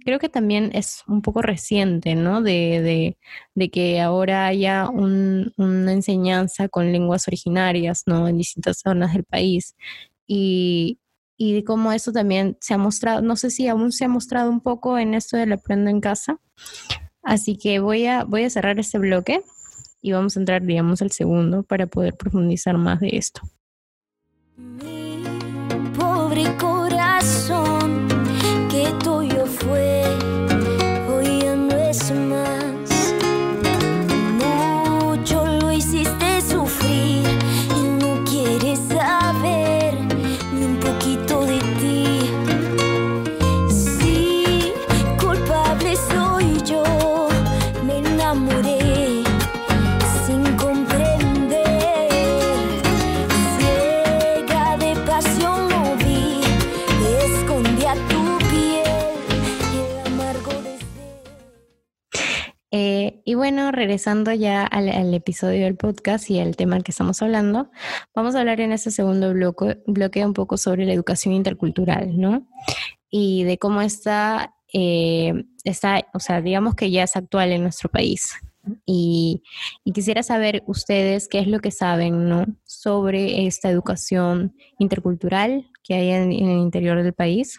creo 0.05 0.19
que 0.19 0.29
también 0.29 0.71
es 0.75 1.03
un 1.07 1.23
poco 1.23 1.43
reciente, 1.43 2.15
¿no? 2.15 2.41
De, 2.41 3.17
que 3.73 4.01
ahora 4.01 4.47
haya 4.47 4.89
una 4.89 5.93
enseñanza 5.93 6.69
con 6.69 6.93
lenguas 6.93 7.29
originarias, 7.29 8.05
¿no? 8.07 8.27
En 8.29 8.39
distintas 8.39 8.79
zonas 8.79 9.13
del 9.13 9.25
país. 9.25 9.77
Y, 10.27 10.99
y 11.43 11.55
de 11.55 11.65
cómo 11.65 11.91
eso 11.91 12.13
también 12.13 12.59
se 12.61 12.75
ha 12.75 12.77
mostrado, 12.77 13.23
no 13.23 13.35
sé 13.35 13.49
si 13.49 13.67
aún 13.67 13.93
se 13.93 14.05
ha 14.05 14.09
mostrado 14.09 14.51
un 14.51 14.61
poco 14.61 14.99
en 14.99 15.15
esto 15.15 15.39
del 15.39 15.55
aprendo 15.55 15.89
en 15.89 16.03
casa. 16.03 16.39
Así 17.23 17.57
que 17.57 17.81
voy 17.81 18.05
a, 18.05 18.25
voy 18.25 18.45
a 18.45 18.51
cerrar 18.51 18.79
este 18.79 18.99
bloque 18.99 19.41
y 20.03 20.13
vamos 20.13 20.37
a 20.37 20.41
entrar, 20.41 20.63
digamos, 20.63 21.01
al 21.01 21.13
segundo 21.13 21.63
para 21.63 21.87
poder 21.87 22.15
profundizar 22.15 22.77
más 22.77 23.01
de 23.01 23.17
esto. 23.17 23.41
Mi 24.59 25.23
pobre 25.99 26.45
corazón, 26.59 28.07
que 28.71 28.93
tuyo 29.03 29.20
bueno, 63.51 63.73
regresando 63.73 64.33
ya 64.33 64.65
al, 64.65 65.13
episodio 65.13 65.65
del 65.65 65.75
podcast 65.75 66.31
y 66.31 66.39
al 66.39 66.55
tema 66.55 66.77
al 66.77 66.85
que 66.85 66.93
estamos 66.93 67.21
hablando, 67.21 67.69
vamos 68.15 68.37
a 68.37 68.39
hablar 68.39 68.61
en 68.61 68.71
este 68.71 68.93
segundo 68.93 69.33
bloque, 69.33 69.83
bloque 69.89 70.25
un 70.25 70.35
poco 70.35 70.57
sobre 70.57 70.87
la 70.87 70.93
educación 70.93 71.35
intercultural, 71.35 72.17
¿no? 72.17 72.47
Y 73.11 73.43
de 73.43 73.59
cómo 73.59 73.83
está, 73.83 74.55
eh, 74.73 75.47
está, 75.65 76.07
o 76.15 76.21
sea, 76.21 76.41
digamos 76.41 76.77
que 76.77 76.93
ya 76.93 77.03
es 77.03 77.17
actual 77.17 77.51
en 77.51 77.63
nuestro 77.63 77.89
país. 77.89 78.35
Y, 78.87 79.43
quisiera 79.93 80.23
saber 80.23 80.63
ustedes 80.69 81.27
qué 81.27 81.41
es 81.41 81.49
lo 81.49 81.59
que 81.59 81.73
saben 81.73 82.29
¿no? 82.29 82.47
sobre 82.65 83.49
esta 83.49 83.69
educación 83.69 84.55
intercultural 84.79 85.69
que 85.83 85.95
hay 85.95 86.11
en, 86.11 86.31
el 86.31 86.59
interior 86.59 87.03
del 87.03 87.15
país 87.15 87.59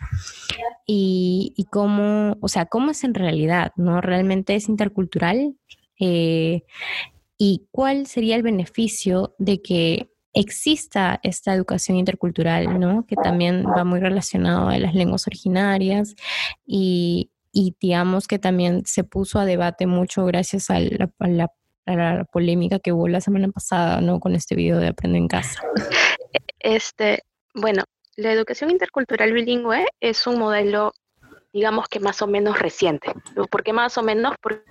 y, 0.87 1.53
y, 1.57 1.65
cómo, 1.65 2.37
o 2.39 2.47
sea, 2.47 2.65
cómo 2.67 2.91
es 2.91 3.03
en 3.03 3.13
realidad, 3.13 3.73
¿no? 3.75 3.99
¿Realmente 3.99 4.55
es 4.55 4.69
intercultural? 4.69 5.57
Eh, 6.01 6.63
¿Y 7.37 7.67
cuál 7.71 8.05
sería 8.05 8.35
el 8.35 8.43
beneficio 8.43 9.33
de 9.39 9.61
que 9.61 10.11
exista 10.33 11.19
esta 11.23 11.53
educación 11.53 11.97
intercultural, 11.97 12.79
¿no? 12.79 13.05
que 13.05 13.15
también 13.15 13.65
va 13.65 13.83
muy 13.83 13.99
relacionado 13.99 14.69
a 14.69 14.77
las 14.77 14.93
lenguas 14.93 15.27
originarias 15.27 16.15
y, 16.65 17.31
digamos 17.53 18.27
que 18.27 18.39
también 18.39 18.83
se 18.85 19.03
puso 19.03 19.37
a 19.37 19.45
debate 19.45 19.85
mucho 19.85 20.23
gracias 20.25 20.69
a 20.69 20.79
la, 20.79 21.51
polémica 22.31 22.79
que 22.79 22.93
hubo 22.93 23.09
la 23.09 23.19
semana 23.19 23.49
pasada, 23.49 23.99
¿no? 23.99 24.21
Con 24.21 24.35
este 24.35 24.55
video 24.55 24.77
de 24.77 24.87
Aprende 24.87 25.17
en 25.17 25.27
Casa. 25.27 25.61
Este, 26.59 27.23
bueno, 27.53 27.83
la 28.15 28.31
educación 28.31 28.71
intercultural 28.71 29.33
bilingüe 29.33 29.85
es 29.99 30.25
un 30.27 30.39
modelo, 30.39 30.93
digamos 31.51 31.89
que 31.89 31.99
más 31.99 32.21
o 32.21 32.27
menos 32.27 32.59
reciente. 32.59 33.11
¿Por 33.49 33.63
qué 33.63 33.73
más 33.73 33.97
o 33.97 34.03
menos? 34.03 34.35
Porque 34.41 34.63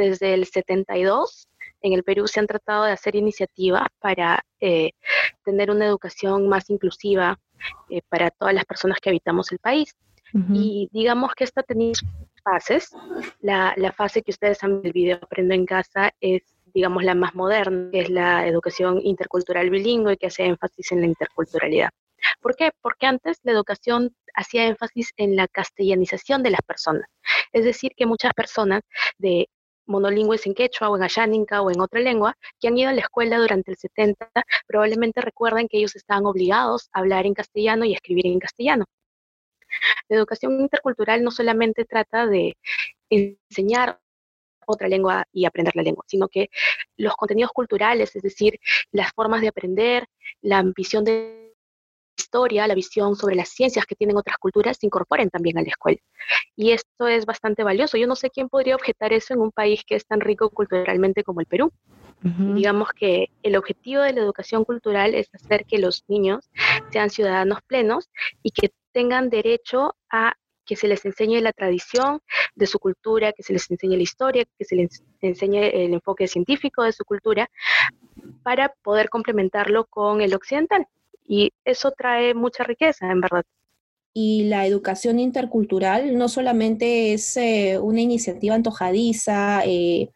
desde 0.00 0.34
el 0.34 0.46
72 0.46 1.48
en 1.82 1.92
el 1.92 2.02
Perú 2.02 2.26
se 2.26 2.40
han 2.40 2.46
tratado 2.46 2.84
de 2.84 2.92
hacer 2.92 3.16
iniciativas 3.16 3.86
para 4.00 4.44
eh, 4.60 4.92
tener 5.44 5.70
una 5.70 5.86
educación 5.86 6.48
más 6.48 6.68
inclusiva 6.70 7.38
eh, 7.88 8.02
para 8.08 8.30
todas 8.30 8.54
las 8.54 8.64
personas 8.64 8.98
que 9.00 9.10
habitamos 9.10 9.52
el 9.52 9.58
país. 9.58 9.94
Y 10.52 10.88
digamos 10.92 11.34
que 11.34 11.42
esta 11.42 11.64
tenía 11.64 11.92
fases. 12.44 12.90
La, 13.40 13.74
la, 13.76 13.90
fase 13.90 14.22
que 14.22 14.30
ustedes 14.30 14.62
han 14.62 14.74
visto 14.74 14.86
el 14.86 14.92
video 14.92 15.16
Aprendo 15.20 15.54
en 15.54 15.66
Casa 15.66 16.12
es, 16.20 16.42
digamos, 16.72 17.02
la 17.02 17.16
más 17.16 17.34
moderna, 17.34 17.90
que 17.90 18.02
es 18.02 18.10
la 18.10 18.46
educación 18.46 19.00
intercultural 19.02 19.70
bilingüe, 19.70 20.16
que 20.16 20.28
hace 20.28 20.44
énfasis 20.44 20.92
en 20.92 21.00
la 21.00 21.06
interculturalidad. 21.06 21.90
¿Por 22.40 22.54
qué? 22.54 22.70
Porque 22.80 23.06
antes 23.06 23.40
la 23.42 23.50
educación 23.50 24.14
hacía 24.34 24.66
énfasis 24.66 25.12
en 25.16 25.34
la 25.34 25.48
castellanización 25.48 26.44
de 26.44 26.50
las 26.50 26.62
personas. 26.62 27.08
Es 27.52 27.64
decir, 27.64 27.92
que 27.96 28.06
muchas 28.06 28.32
personas 28.32 28.82
de 29.18 29.48
monolingües 29.90 30.46
en 30.46 30.54
quechua 30.54 30.88
o 30.88 30.96
en 30.96 31.02
ayáninca 31.02 31.62
o 31.62 31.70
en 31.70 31.80
otra 31.80 32.00
lengua 32.00 32.36
que 32.58 32.68
han 32.68 32.78
ido 32.78 32.90
a 32.90 32.92
la 32.92 33.02
escuela 33.02 33.38
durante 33.38 33.72
el 33.72 33.76
70 33.76 34.30
probablemente 34.66 35.20
recuerdan 35.20 35.68
que 35.68 35.78
ellos 35.78 35.96
estaban 35.96 36.26
obligados 36.26 36.88
a 36.92 37.00
hablar 37.00 37.26
en 37.26 37.34
castellano 37.34 37.84
y 37.84 37.94
escribir 37.94 38.26
en 38.26 38.38
castellano. 38.38 38.84
La 40.08 40.16
educación 40.16 40.60
intercultural 40.60 41.22
no 41.22 41.30
solamente 41.30 41.84
trata 41.84 42.26
de 42.26 42.56
enseñar 43.08 44.00
otra 44.66 44.88
lengua 44.88 45.24
y 45.32 45.44
aprender 45.44 45.74
la 45.76 45.82
lengua, 45.82 46.04
sino 46.06 46.28
que 46.28 46.48
los 46.96 47.14
contenidos 47.16 47.52
culturales, 47.52 48.14
es 48.14 48.22
decir, 48.22 48.58
las 48.92 49.12
formas 49.12 49.40
de 49.40 49.48
aprender, 49.48 50.06
la 50.42 50.58
ambición 50.58 51.04
de 51.04 51.49
historia, 52.20 52.66
la 52.66 52.74
visión 52.74 53.16
sobre 53.16 53.34
las 53.34 53.48
ciencias 53.48 53.86
que 53.86 53.96
tienen 53.96 54.16
otras 54.16 54.36
culturas 54.38 54.76
se 54.78 54.86
incorporen 54.86 55.30
también 55.30 55.58
a 55.58 55.62
la 55.62 55.68
escuela. 55.68 55.98
Y 56.56 56.72
esto 56.72 57.08
es 57.08 57.26
bastante 57.26 57.64
valioso. 57.64 57.96
Yo 57.96 58.06
no 58.06 58.16
sé 58.16 58.30
quién 58.30 58.48
podría 58.48 58.76
objetar 58.76 59.12
eso 59.12 59.34
en 59.34 59.40
un 59.40 59.50
país 59.50 59.82
que 59.86 59.96
es 59.96 60.06
tan 60.06 60.20
rico 60.20 60.50
culturalmente 60.50 61.24
como 61.24 61.40
el 61.40 61.46
Perú. 61.46 61.72
Digamos 62.22 62.90
que 62.90 63.30
el 63.42 63.56
objetivo 63.56 64.02
de 64.02 64.12
la 64.12 64.20
educación 64.20 64.64
cultural 64.64 65.14
es 65.14 65.30
hacer 65.32 65.64
que 65.64 65.78
los 65.78 66.04
niños 66.06 66.50
sean 66.92 67.08
ciudadanos 67.08 67.60
plenos 67.66 68.10
y 68.42 68.50
que 68.50 68.72
tengan 68.92 69.30
derecho 69.30 69.96
a 70.10 70.34
que 70.66 70.76
se 70.76 70.86
les 70.86 71.04
enseñe 71.04 71.40
la 71.40 71.52
tradición 71.52 72.20
de 72.54 72.66
su 72.66 72.78
cultura, 72.78 73.32
que 73.32 73.42
se 73.42 73.54
les 73.54 73.70
enseñe 73.70 73.96
la 73.96 74.02
historia, 74.02 74.44
que 74.58 74.64
se 74.64 74.76
les 74.76 75.02
enseñe 75.20 75.84
el 75.84 75.94
enfoque 75.94 76.28
científico 76.28 76.84
de 76.84 76.92
su 76.92 77.04
cultura, 77.04 77.50
para 78.42 78.72
poder 78.82 79.08
complementarlo 79.08 79.86
con 79.86 80.20
el 80.20 80.34
occidental. 80.34 80.86
Y 81.30 81.52
eso 81.64 81.92
trae 81.92 82.34
mucha 82.34 82.64
riqueza, 82.64 83.08
en 83.08 83.20
verdad. 83.20 83.44
Y 84.12 84.48
la 84.48 84.66
educación 84.66 85.20
intercultural 85.20 86.18
no 86.18 86.28
solamente 86.28 87.12
es 87.12 87.36
eh, 87.36 87.78
una 87.78 88.00
iniciativa 88.00 88.56
antojadiza, 88.56 89.62
eh, 89.64 90.10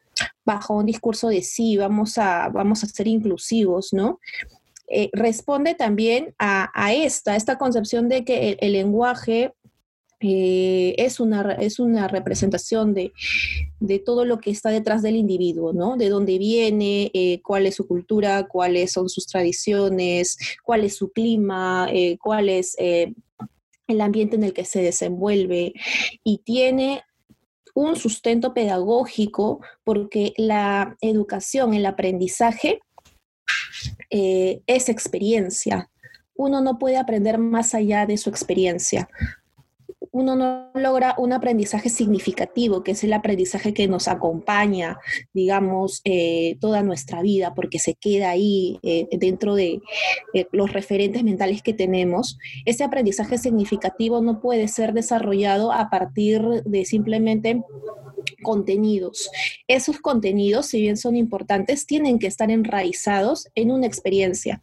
bajo 0.45 0.75
un 0.75 0.87
discurso 0.87 1.29
de 1.29 1.43
sí, 1.43 1.77
vamos 1.77 2.19
a, 2.19 2.49
vamos 2.49 2.83
a 2.83 2.89
ser 2.89 3.07
inclusivos, 3.07 3.93
¿no? 3.93 4.19
Eh, 4.89 5.09
responde 5.13 5.77
también 5.77 6.35
a, 6.37 6.93
esta, 6.93 7.37
esta 7.37 7.59
concepción 7.59 8.09
de 8.09 8.25
que 8.25 8.59
el 8.61 8.73
lenguaje 8.73 9.53
eh, 10.27 10.95
es, 10.97 11.21
una, 11.21 11.53
es 11.53 11.79
una 11.79 12.09
representación 12.09 12.95
de, 12.95 13.13
todo 14.07 14.25
lo 14.25 14.39
que 14.39 14.51
está 14.51 14.71
detrás 14.71 15.03
del 15.03 15.17
individuo, 15.17 15.75
¿no? 15.75 15.99
De 15.99 16.09
dónde 16.09 16.39
viene, 16.39 17.11
eh, 17.13 17.43
cuál 17.43 17.67
es 17.67 17.75
su 17.75 17.87
cultura, 17.87 18.47
cuáles 18.49 18.93
son 18.93 19.11
sus 19.11 19.27
tradiciones, 19.27 20.39
cuál 20.63 20.85
es 20.85 20.97
su 20.97 21.13
clima, 21.13 21.89
eh, 21.93 22.17
cuál 22.17 22.49
es 22.49 22.75
el 22.79 24.01
ambiente 24.01 24.37
en 24.37 24.45
el 24.45 24.55
que 24.55 24.65
se 24.65 24.81
desenvuelve 24.81 25.75
y 26.23 26.39
tiene 26.39 27.03
un 27.75 27.95
sustento 27.95 28.55
pedagógico 28.55 29.61
porque 29.85 30.33
la 30.39 30.97
educación, 31.03 31.75
el 31.75 31.85
aprendizaje 31.85 32.81
es 34.09 34.89
experiencia. 34.89 35.91
Uno 36.35 36.63
no 36.63 36.79
puede 36.79 36.97
aprender 36.97 37.37
más 37.37 37.75
allá 37.75 38.07
de 38.07 38.17
su 38.17 38.31
experiencia 38.31 39.09
uno 40.15 40.37
no 40.37 40.71
logra 40.75 41.17
un 41.19 41.33
aprendizaje 41.33 41.89
significativo, 41.89 42.85
que 42.85 42.93
es 42.93 43.03
el 43.03 43.13
aprendizaje 43.13 43.75
que 43.75 43.89
nos 43.89 44.07
acompaña, 44.07 44.97
digamos, 45.33 46.03
eh, 46.05 46.57
toda 46.61 46.85
nuestra 46.85 47.21
vida, 47.21 47.53
porque 47.53 47.81
se 47.81 47.95
queda 47.95 48.31
ahí 48.31 48.79
eh, 48.85 49.09
dentro 49.19 49.57
de 49.57 49.81
eh, 50.33 50.47
los 50.53 50.73
referentes 50.73 51.25
mentales 51.25 51.63
que 51.63 51.75
tenemos. 51.75 52.39
Ese 52.65 52.85
aprendizaje 52.85 53.39
significativo 53.39 54.23
no 54.23 54.41
puede 54.41 54.69
ser 54.69 54.93
desarrollado 54.93 55.73
a 55.73 55.91
partir 55.91 56.43
de 56.65 56.85
simplemente 56.85 57.63
contenidos. 58.45 59.29
Esos 59.67 59.99
contenidos, 59.99 60.67
si 60.67 60.81
bien 60.81 60.97
son 60.97 61.17
importantes, 61.17 61.87
tienen 61.87 62.21
que 62.21 62.29
estar 62.29 62.53
enraizados 62.53 63.49
en 63.57 63.73
una 63.73 63.89
experiencia 63.89 64.63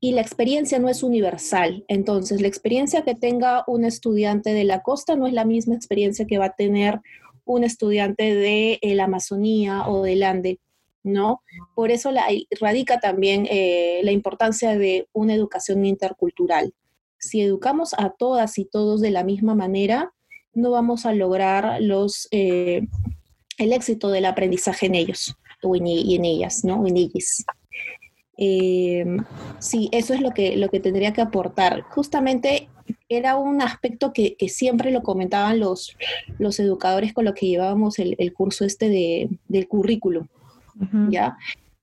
y 0.00 0.12
la 0.12 0.20
experiencia 0.20 0.78
no 0.78 0.88
es 0.88 1.02
universal. 1.02 1.84
Entonces, 1.88 2.40
la 2.40 2.48
experiencia 2.48 3.02
que 3.02 3.14
tenga 3.14 3.64
un 3.66 3.84
estudiante 3.84 4.52
de 4.52 4.64
la 4.64 4.82
costa 4.82 5.16
no 5.16 5.26
es 5.26 5.32
la 5.32 5.44
misma 5.44 5.74
experiencia 5.74 6.26
que 6.26 6.38
va 6.38 6.46
a 6.46 6.54
tener 6.54 7.00
un 7.44 7.64
estudiante 7.64 8.34
de 8.34 8.78
la 8.82 9.04
Amazonía 9.04 9.88
o 9.88 10.02
del 10.02 10.22
Ande, 10.22 10.60
¿no? 11.02 11.42
Por 11.74 11.90
eso 11.90 12.12
la, 12.12 12.26
radica 12.60 13.00
también 13.00 13.46
eh, 13.50 14.00
la 14.04 14.12
importancia 14.12 14.78
de 14.78 15.08
una 15.12 15.34
educación 15.34 15.84
intercultural. 15.84 16.74
Si 17.18 17.40
educamos 17.40 17.94
a 17.94 18.10
todas 18.10 18.58
y 18.58 18.66
todos 18.66 19.00
de 19.00 19.10
la 19.10 19.24
misma 19.24 19.54
manera, 19.54 20.12
no 20.52 20.70
vamos 20.70 21.06
a 21.06 21.12
lograr 21.12 21.80
los, 21.80 22.28
eh, 22.30 22.82
el 23.56 23.72
éxito 23.72 24.10
del 24.10 24.26
aprendizaje 24.26 24.86
en 24.86 24.94
ellos 24.94 25.34
o 25.62 25.74
en, 25.74 25.86
y 25.86 26.14
en 26.14 26.24
ellas, 26.24 26.64
¿no? 26.64 26.86
En 26.86 26.96
ellas. 26.96 27.44
Eh, 28.40 29.04
sí, 29.58 29.88
eso 29.92 30.14
es 30.14 30.20
lo 30.20 30.30
que, 30.30 30.56
lo 30.56 30.68
que 30.68 30.80
tendría 30.80 31.12
que 31.12 31.20
aportar. 31.20 31.82
Justamente 31.82 32.68
era 33.08 33.36
un 33.36 33.60
aspecto 33.60 34.12
que, 34.12 34.36
siempre 34.48 34.92
lo 34.92 35.02
comentaban 35.02 35.58
los, 35.58 35.96
los 36.38 36.58
educadores 36.60 37.12
con 37.12 37.24
los 37.24 37.34
que 37.34 37.48
llevábamos 37.48 37.98
el, 37.98 38.32
curso 38.32 38.64
este 38.64 38.88
de, 38.88 39.28
del 39.48 39.66
currículum, 39.66 40.28
¿ya? 41.10 41.36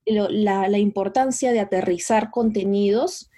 la, 0.06 0.68
la, 0.68 0.78
importancia 0.78 1.52
de 1.52 1.60
aterrizar 1.60 2.30
contenidos 2.30 3.30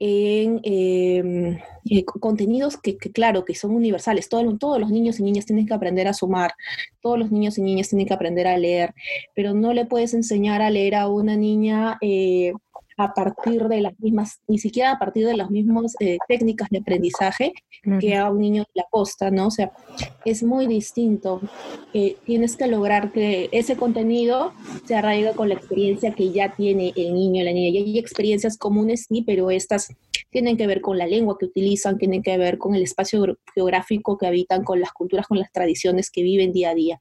en 0.00 0.60
em, 0.62 1.58
eh, 1.90 2.04
contenidos 2.04 2.76
que, 2.76 2.96
claro, 2.96 3.44
que 3.44 3.54
son 3.54 3.72
universales. 3.72 4.28
todos 4.28 4.80
los 4.80 4.90
niños 4.90 5.18
y 5.18 5.22
niñas 5.22 5.46
tienen 5.46 5.66
que 5.66 5.74
aprender 5.74 6.08
a 6.08 6.14
sumar, 6.14 6.52
todos 7.00 7.18
los 7.18 7.30
niños 7.30 7.58
y 7.58 7.62
niñas 7.62 7.88
tienen 7.88 8.06
que 8.06 8.14
aprender 8.14 8.46
a 8.46 8.56
leer, 8.58 8.94
pero 9.34 9.54
no 9.54 9.72
le 9.72 9.86
puedes 9.86 10.14
enseñar 10.14 10.62
a 10.62 10.70
leer 10.70 10.94
a 10.94 11.08
una 11.08 11.36
niña 11.36 11.98
eh, 12.00 12.52
a 12.98 13.14
partir 13.14 13.68
de 13.68 13.80
las 13.80 13.98
mismas, 14.00 14.40
ni 14.48 14.58
siquiera 14.58 14.90
a 14.90 14.98
partir 14.98 15.24
de 15.24 15.36
las 15.36 15.50
mismas 15.50 15.94
eh, 16.00 16.18
técnicas 16.26 16.68
de 16.68 16.78
aprendizaje 16.78 17.52
que 18.00 18.16
a 18.16 18.28
un 18.28 18.40
niño 18.40 18.64
de 18.64 18.82
la 18.82 18.86
costa, 18.90 19.30
¿no? 19.30 19.46
O 19.46 19.50
sea, 19.52 19.70
es 20.24 20.42
muy 20.42 20.66
distinto. 20.66 21.40
Eh, 21.94 22.16
tienes 22.26 22.56
que 22.56 22.66
lograr 22.66 23.12
que 23.12 23.48
ese 23.52 23.76
contenido 23.76 24.52
se 24.84 24.96
arraiga 24.96 25.32
con 25.34 25.48
la 25.48 25.54
experiencia 25.54 26.12
que 26.12 26.32
ya 26.32 26.56
tiene 26.56 26.92
el 26.96 27.14
niño 27.14 27.42
o 27.42 27.44
la 27.44 27.52
niña. 27.52 27.68
Y 27.68 27.76
hay 27.78 27.98
experiencias 27.98 28.58
comunes, 28.58 29.06
sí, 29.08 29.22
pero 29.22 29.52
estas 29.52 29.94
tienen 30.30 30.56
que 30.56 30.66
ver 30.66 30.80
con 30.80 30.98
la 30.98 31.06
lengua 31.06 31.36
que 31.38 31.46
utilizan, 31.46 31.98
tienen 31.98 32.24
que 32.24 32.36
ver 32.36 32.58
con 32.58 32.74
el 32.74 32.82
espacio 32.82 33.38
geográfico 33.54 34.18
que 34.18 34.26
habitan, 34.26 34.64
con 34.64 34.80
las 34.80 34.92
culturas, 34.92 35.28
con 35.28 35.38
las 35.38 35.52
tradiciones 35.52 36.10
que 36.10 36.22
viven 36.22 36.52
día 36.52 36.70
a 36.70 36.74
día. 36.74 37.00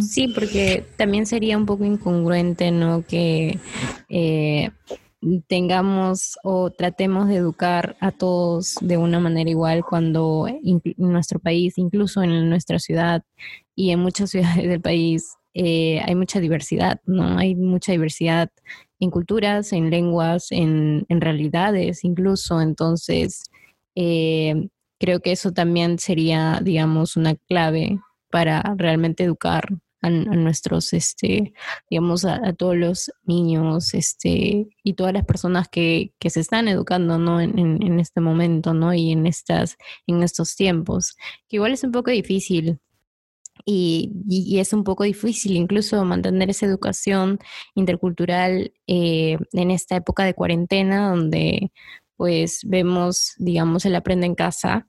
Sí, 0.00 0.28
porque 0.28 0.84
también 0.96 1.26
sería 1.26 1.56
un 1.56 1.66
poco 1.66 1.84
incongruente, 1.84 2.70
¿no? 2.70 3.04
Que 3.06 3.58
eh, 4.08 4.70
tengamos 5.46 6.38
o 6.44 6.70
tratemos 6.70 7.28
de 7.28 7.36
educar 7.36 7.96
a 8.00 8.12
todos 8.12 8.76
de 8.80 8.96
una 8.96 9.20
manera 9.20 9.50
igual 9.50 9.84
cuando 9.84 10.46
en 10.48 10.80
nuestro 10.96 11.38
país, 11.38 11.76
incluso 11.78 12.22
en 12.22 12.48
nuestra 12.48 12.78
ciudad 12.78 13.22
y 13.74 13.90
en 13.90 14.00
muchas 14.00 14.30
ciudades 14.30 14.68
del 14.68 14.80
país, 14.80 15.36
eh, 15.54 16.00
hay 16.04 16.14
mucha 16.14 16.40
diversidad, 16.40 17.00
¿no? 17.06 17.38
Hay 17.38 17.54
mucha 17.54 17.92
diversidad 17.92 18.50
en 19.00 19.10
culturas, 19.10 19.72
en 19.72 19.90
lenguas, 19.90 20.48
en, 20.50 21.06
realidades 21.08 22.04
incluso. 22.04 22.60
Entonces, 22.60 23.42
eh, 23.94 24.68
creo 25.00 25.20
que 25.20 25.32
eso 25.32 25.52
también 25.52 25.98
sería, 25.98 26.60
digamos, 26.62 27.16
una 27.16 27.34
clave 27.34 27.98
para 28.30 28.62
realmente 28.76 29.24
educar 29.24 29.68
a, 30.02 30.10
nuestros, 30.10 30.92
este, 30.92 31.52
digamos, 31.90 32.24
a, 32.24 32.52
todos 32.52 32.76
los 32.76 33.10
niños, 33.24 33.94
este, 33.94 34.68
y 34.82 34.94
todas 34.94 35.12
las 35.12 35.24
personas 35.24 35.68
que, 35.68 36.12
que 36.18 36.30
se 36.30 36.40
están 36.40 36.68
educando, 36.68 37.18
¿no? 37.18 37.40
En, 37.40 37.98
este 38.00 38.20
momento, 38.20 38.74
¿no? 38.74 38.94
Y 38.94 39.12
en 39.12 39.26
estas, 39.26 39.76
en 40.06 40.22
estos 40.22 40.54
tiempos, 40.56 41.16
que 41.48 41.56
igual 41.56 41.72
es 41.72 41.82
un 41.84 41.92
poco 41.92 42.10
difícil. 42.10 42.78
y, 43.66 44.12
y, 44.28 44.58
es 44.60 44.72
un 44.72 44.84
poco 44.84 45.04
difícil 45.04 45.56
incluso 45.56 46.04
mantener 46.04 46.50
esa 46.50 46.66
educación 46.66 47.38
intercultural 47.74 48.72
eh, 48.86 49.36
en 49.52 49.70
esta 49.72 49.96
época 49.96 50.24
de 50.24 50.34
cuarentena 50.34 51.10
donde 51.10 51.72
pues 52.18 52.62
vemos, 52.64 53.34
digamos, 53.38 53.86
el 53.86 53.94
aprende 53.94 54.26
en 54.26 54.34
casa, 54.34 54.88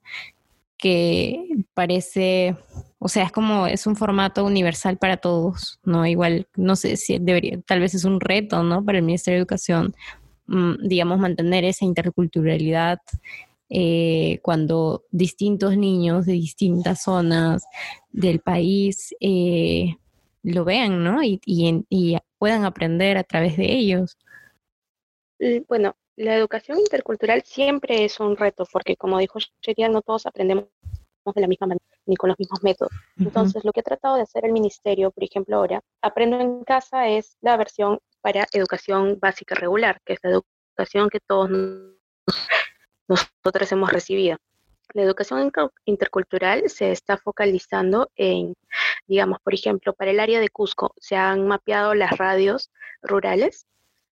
que 0.76 1.46
parece, 1.74 2.56
o 3.02 3.08
sea, 3.08 3.24
es 3.24 3.32
como, 3.32 3.66
es 3.66 3.86
un 3.86 3.96
formato 3.96 4.44
universal 4.44 4.98
para 4.98 5.16
todos, 5.16 5.80
¿no? 5.84 6.06
Igual, 6.06 6.46
no 6.54 6.76
sé 6.76 6.98
si 6.98 7.18
debería, 7.18 7.58
tal 7.66 7.80
vez 7.80 7.94
es 7.94 8.04
un 8.04 8.20
reto, 8.20 8.62
¿no? 8.62 8.84
Para 8.84 8.98
el 8.98 9.04
Ministerio 9.04 9.38
de 9.38 9.40
Educación, 9.40 9.94
mm, 10.46 10.86
digamos, 10.86 11.18
mantener 11.18 11.64
esa 11.64 11.86
interculturalidad 11.86 12.98
eh, 13.70 14.38
cuando 14.42 15.04
distintos 15.10 15.78
niños 15.78 16.26
de 16.26 16.34
distintas 16.34 17.02
zonas 17.02 17.64
del 18.10 18.40
país 18.40 19.14
eh, 19.20 19.96
lo 20.42 20.66
vean, 20.66 21.02
¿no? 21.02 21.22
Y, 21.22 21.40
y, 21.46 22.18
puedan 22.38 22.64
aprender 22.64 23.16
a 23.18 23.24
través 23.24 23.56
de 23.56 23.70
ellos. 23.72 24.18
Bueno, 25.68 25.94
la 26.16 26.36
educación 26.36 26.78
intercultural 26.78 27.42
siempre 27.44 28.04
es 28.04 28.18
un 28.20 28.36
reto, 28.36 28.66
porque 28.70 28.96
como 28.96 29.18
dijo 29.18 29.38
Sheria, 29.62 29.88
no 29.88 30.02
todos 30.02 30.26
aprendemos 30.26 30.66
de 31.34 31.40
la 31.40 31.48
misma 31.48 31.66
manera 31.66 31.84
ni 32.06 32.16
con 32.16 32.28
los 32.28 32.38
mismos 32.38 32.62
métodos. 32.62 32.92
Entonces, 33.18 33.64
lo 33.64 33.72
que 33.72 33.80
ha 33.80 33.84
tratado 33.84 34.16
de 34.16 34.22
hacer 34.22 34.44
el 34.44 34.52
ministerio, 34.52 35.10
por 35.10 35.24
ejemplo, 35.24 35.56
ahora, 35.56 35.80
Aprendo 36.02 36.40
en 36.40 36.64
casa 36.64 37.08
es 37.08 37.36
la 37.40 37.56
versión 37.56 38.00
para 38.20 38.46
educación 38.52 39.18
básica 39.20 39.54
regular, 39.54 40.00
que 40.04 40.14
es 40.14 40.20
la 40.22 40.30
educación 40.30 41.10
que 41.10 41.20
todos 41.20 41.50
nosotros 43.08 43.72
hemos 43.72 43.92
recibido. 43.92 44.38
La 44.92 45.02
educación 45.02 45.52
intercultural 45.84 46.68
se 46.68 46.90
está 46.90 47.16
focalizando 47.16 48.10
en, 48.16 48.54
digamos, 49.06 49.38
por 49.42 49.54
ejemplo, 49.54 49.92
para 49.92 50.10
el 50.10 50.18
área 50.18 50.40
de 50.40 50.48
Cusco 50.48 50.92
se 50.96 51.16
han 51.16 51.46
mapeado 51.46 51.94
las 51.94 52.18
radios 52.18 52.70
rurales 53.02 53.66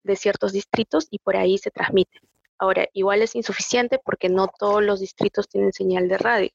de 0.03 0.15
ciertos 0.15 0.53
distritos 0.53 1.07
y 1.09 1.19
por 1.19 1.35
ahí 1.35 1.57
se 1.57 1.71
transmite. 1.71 2.19
Ahora, 2.59 2.87
igual 2.93 3.21
es 3.21 3.35
insuficiente 3.35 3.99
porque 4.03 4.29
no 4.29 4.47
todos 4.47 4.83
los 4.83 4.99
distritos 4.99 5.47
tienen 5.47 5.73
señal 5.73 6.07
de 6.07 6.17
radio, 6.17 6.49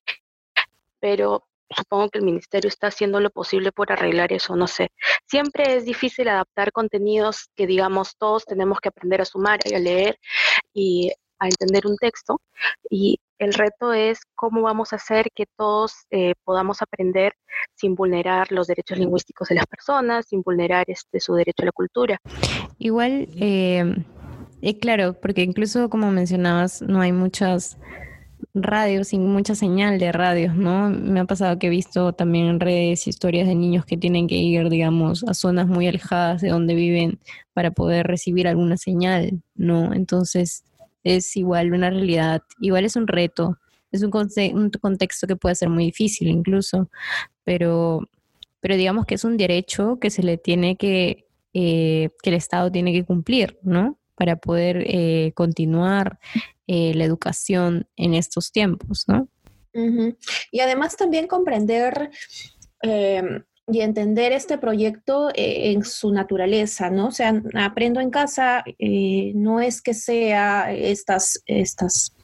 pero 1.02 1.48
supongo 1.76 2.10
que 2.10 2.18
el 2.18 2.24
ministerio 2.24 2.68
está 2.68 2.86
haciendo 2.86 3.18
lo 3.18 3.30
posible 3.30 3.72
por 3.72 3.90
arreglar 3.90 4.32
eso, 4.32 4.54
no 4.54 4.68
sé. 4.68 4.90
Siempre 5.26 5.74
es 5.74 5.84
difícil 5.84 6.28
adaptar 6.28 6.70
contenidos 6.70 7.50
que, 7.56 7.66
digamos, 7.66 8.16
todos 8.16 8.44
tenemos 8.44 8.78
que 8.80 8.88
aprender 8.88 9.20
a 9.20 9.24
sumar 9.24 9.58
y 9.64 9.74
a 9.74 9.80
leer 9.80 10.16
y 10.72 11.10
a 11.40 11.46
entender 11.46 11.88
un 11.88 11.96
texto 11.96 12.40
y 12.88 13.18
el 13.38 13.52
reto 13.52 13.92
es 13.92 14.20
cómo 14.36 14.62
vamos 14.62 14.92
a 14.92 14.96
hacer 14.96 15.26
que 15.34 15.46
todos 15.56 16.06
eh, 16.12 16.34
podamos 16.44 16.80
aprender 16.82 17.32
sin 17.74 17.96
vulnerar 17.96 18.52
los 18.52 18.68
derechos 18.68 18.98
lingüísticos 18.98 19.48
de 19.48 19.56
las 19.56 19.66
personas, 19.66 20.26
sin 20.28 20.42
vulnerar 20.42 20.84
este, 20.86 21.18
su 21.18 21.34
derecho 21.34 21.62
a 21.62 21.66
la 21.66 21.72
cultura. 21.72 22.18
Igual, 22.78 23.28
eh, 23.40 23.96
eh, 24.60 24.78
claro, 24.78 25.14
porque 25.20 25.42
incluso 25.42 25.90
como 25.90 26.12
mencionabas, 26.12 26.82
no 26.82 27.00
hay 27.00 27.10
muchas 27.10 27.76
radios 28.54 29.08
sin 29.08 29.26
mucha 29.26 29.54
señal 29.54 29.98
de 29.98 30.12
radios, 30.12 30.54
¿no? 30.54 30.90
Me 30.90 31.20
ha 31.20 31.24
pasado 31.24 31.58
que 31.58 31.68
he 31.68 31.70
visto 31.70 32.12
también 32.12 32.46
en 32.46 32.60
redes 32.60 33.06
historias 33.06 33.48
de 33.48 33.54
niños 33.54 33.86
que 33.86 33.96
tienen 33.96 34.26
que 34.26 34.36
ir, 34.36 34.68
digamos, 34.68 35.24
a 35.24 35.34
zonas 35.34 35.66
muy 35.66 35.86
alejadas 35.86 36.42
de 36.42 36.50
donde 36.50 36.74
viven 36.74 37.18
para 37.54 37.70
poder 37.70 38.06
recibir 38.06 38.46
alguna 38.46 38.76
señal, 38.76 39.42
¿no? 39.54 39.94
Entonces, 39.94 40.64
es 41.02 41.36
igual 41.36 41.72
una 41.72 41.90
realidad, 41.90 42.42
igual 42.60 42.84
es 42.84 42.96
un 42.96 43.06
reto, 43.08 43.58
es 43.90 44.02
un, 44.02 44.10
un 44.54 44.70
contexto 44.70 45.26
que 45.26 45.36
puede 45.36 45.54
ser 45.54 45.68
muy 45.70 45.86
difícil 45.86 46.28
incluso, 46.28 46.90
pero, 47.44 48.08
pero 48.60 48.76
digamos 48.76 49.06
que 49.06 49.14
es 49.14 49.24
un 49.24 49.36
derecho 49.36 49.98
que 49.98 50.10
se 50.10 50.22
le 50.22 50.36
tiene 50.38 50.76
que, 50.76 51.26
eh, 51.54 52.10
que 52.22 52.30
el 52.30 52.36
Estado 52.36 52.70
tiene 52.70 52.92
que 52.92 53.04
cumplir, 53.04 53.58
¿no? 53.62 53.98
Para 54.22 54.36
poder 54.36 54.84
eh, 54.86 55.32
continuar 55.34 56.20
eh, 56.68 56.94
la 56.94 57.02
educación 57.02 57.88
en 57.96 58.14
estos 58.14 58.52
tiempos, 58.52 59.06
¿no? 59.08 59.26
Y 60.52 60.60
además 60.60 60.96
también 60.96 61.26
comprender 61.26 62.08
em, 62.82 63.42
y 63.66 63.80
entender 63.80 64.30
este 64.30 64.58
proyecto 64.58 65.30
eh, 65.30 65.72
en 65.72 65.82
su 65.82 66.12
naturaleza, 66.12 66.88
¿no? 66.88 67.08
O 67.08 67.10
sea, 67.10 67.42
aprendo 67.54 67.98
en 67.98 68.10
casa, 68.10 68.62
eh, 68.78 69.32
no 69.34 69.58
es 69.58 69.82
que 69.82 69.92
sea 69.92 70.72
estas, 70.72 71.42
estas, 71.46 72.14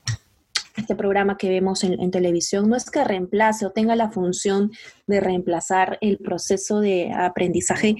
este 0.76 0.94
programa 0.94 1.37
que 1.37 1.48
vemos 1.48 1.82
en, 1.82 2.00
en, 2.00 2.12
televisión, 2.12 2.68
no 2.68 2.76
es 2.76 2.88
que 2.92 3.02
reemplace 3.02 3.66
o 3.66 3.72
tenga 3.72 3.96
la 3.96 4.12
función 4.12 4.70
de 5.08 5.18
reemplazar 5.18 5.98
el 6.00 6.18
proceso 6.18 6.78
de 6.78 7.11
aprendizaje, 7.12 7.96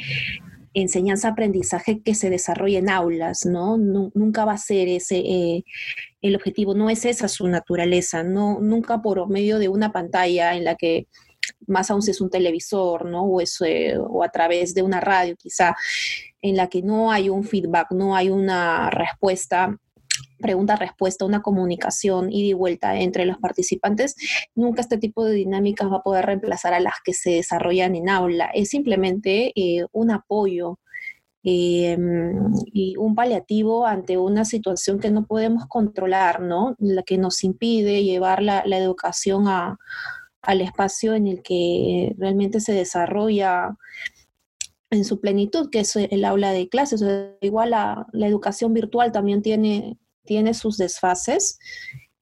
enseñanza-aprendizaje 0.75 2.03
que 2.03 2.15
se 2.15 2.31
desarrolla 2.31 2.79
en 2.79 2.91
aulas, 2.91 3.47
¿no? 3.47 3.77
nunca 3.79 4.45
va 4.45 4.53
a 4.53 4.59
ser 4.59 4.89
ese 4.89 5.19
eh, 5.19 5.65
el 6.21 6.37
objetivo, 6.37 6.75
no 6.75 6.91
es 6.91 7.05
esa 7.05 7.29
su 7.29 7.47
naturaleza, 7.49 8.23
no, 8.23 8.61
nunca 8.61 9.01
por 9.03 9.29
medio 9.29 9.59
de 9.59 9.69
una 9.69 9.93
pantalla 9.93 10.55
en 10.55 10.65
la 10.65 10.75
que 10.75 11.07
más 11.67 11.91
aún 11.91 12.03
si 12.03 12.11
es 12.11 12.21
un 12.21 12.31
televisor, 12.31 13.07
¿no? 13.07 13.25
O, 13.25 13.41
eh, 13.41 13.97
o 13.99 14.23
a 14.23 14.29
través 14.29 14.75
de 14.75 14.83
una 14.83 15.01
radio 15.01 15.37
quizá, 15.37 15.75
en 16.43 16.57
la 16.57 16.69
que 16.69 16.83
no 16.83 17.11
hay 17.11 17.29
un 17.29 17.45
feedback, 17.45 17.93
no 17.93 18.15
hay 18.15 18.31
una 18.31 18.91
respuesta 18.91 19.77
pregunta-respuesta, 20.39 21.25
una 21.25 21.43
comunicación 21.43 22.33
ida 22.33 22.49
y 22.49 22.53
vuelta 22.53 22.99
entre 22.99 23.27
los 23.27 23.39
participantes, 23.39 24.17
nunca 24.55 24.81
este 24.81 24.99
tipo 24.99 25.25
de 25.25 25.35
dinámicas 25.35 25.91
va 25.91 25.97
a 25.99 26.03
poder 26.03 26.27
reemplazar 26.27 26.75
a 26.75 26.81
las 26.81 26.95
que 27.05 27.13
se 27.13 27.31
desarrollan 27.31 27.95
en 27.97 28.09
aula. 28.09 28.51
Es 28.55 28.71
simplemente 28.71 29.53
eh, 29.55 29.87
un 29.93 30.11
apoyo 30.11 30.79
em, 31.43 32.53
y 32.73 32.97
un 32.97 33.15
paliativo 33.15 33.87
ante 33.87 34.19
una 34.19 34.45
situación 34.45 34.99
que 34.99 35.11
no 35.11 35.27
podemos 35.27 35.67
controlar, 35.67 36.41
¿no? 36.41 36.75
La 36.79 37.03
que 37.03 37.19
nos 37.19 37.45
impide 37.45 38.05
llevar 38.05 38.43
la 38.43 38.63
educación 38.65 39.49
a, 39.49 39.79
al 40.43 40.61
espacio 40.61 41.15
en 41.15 41.27
el 41.27 41.43
que 41.43 42.15
realmente 42.19 42.61
se 42.61 42.73
desarrolla 42.73 43.77
en 44.91 45.05
su 45.05 45.21
plenitud, 45.21 45.69
que 45.71 45.81
es 45.81 45.95
el 45.97 46.25
aula 46.25 46.53
de 46.53 46.69
clases. 46.69 47.05
igual 47.41 47.71
la, 47.71 48.07
educación 48.15 48.73
virtual 48.73 49.13
también 49.13 49.43
tiene, 49.43 49.99
tiene 50.29 50.53
sus 50.53 50.77
desfases. 50.77 51.59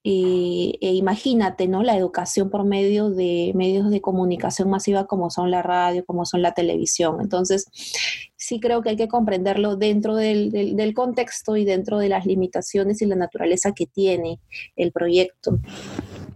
e 0.04 0.92
imagínate, 0.94 1.66
¿no? 1.66 1.82
La 1.82 1.96
educación 1.96 2.48
por 2.48 2.64
medio 2.64 3.10
de 3.10 3.52
medios 3.56 3.90
de 3.90 4.00
comunicación 4.00 4.70
masiva 4.70 5.08
como 5.08 5.30
son 5.30 5.50
la 5.50 5.62
radio, 5.62 6.04
como 6.04 6.24
son 6.24 6.42
la 6.42 6.52
televisión. 6.52 7.16
Entonces, 7.20 7.66
sí 8.36 8.60
creo 8.60 8.82
que 8.82 8.90
hay 8.90 8.96
que 8.96 9.08
comprenderlo 9.08 9.74
dentro 9.74 10.14
del, 10.14 10.52
del 10.52 10.94
contexto 10.94 11.56
y 11.56 11.64
dentro 11.64 11.98
de 11.98 12.08
las 12.08 12.24
limitaciones 12.24 13.02
y 13.02 13.06
la 13.06 13.16
naturaleza 13.16 13.72
que 13.72 13.86
tiene 13.86 14.38
el 14.76 14.92
proyecto. 14.92 15.58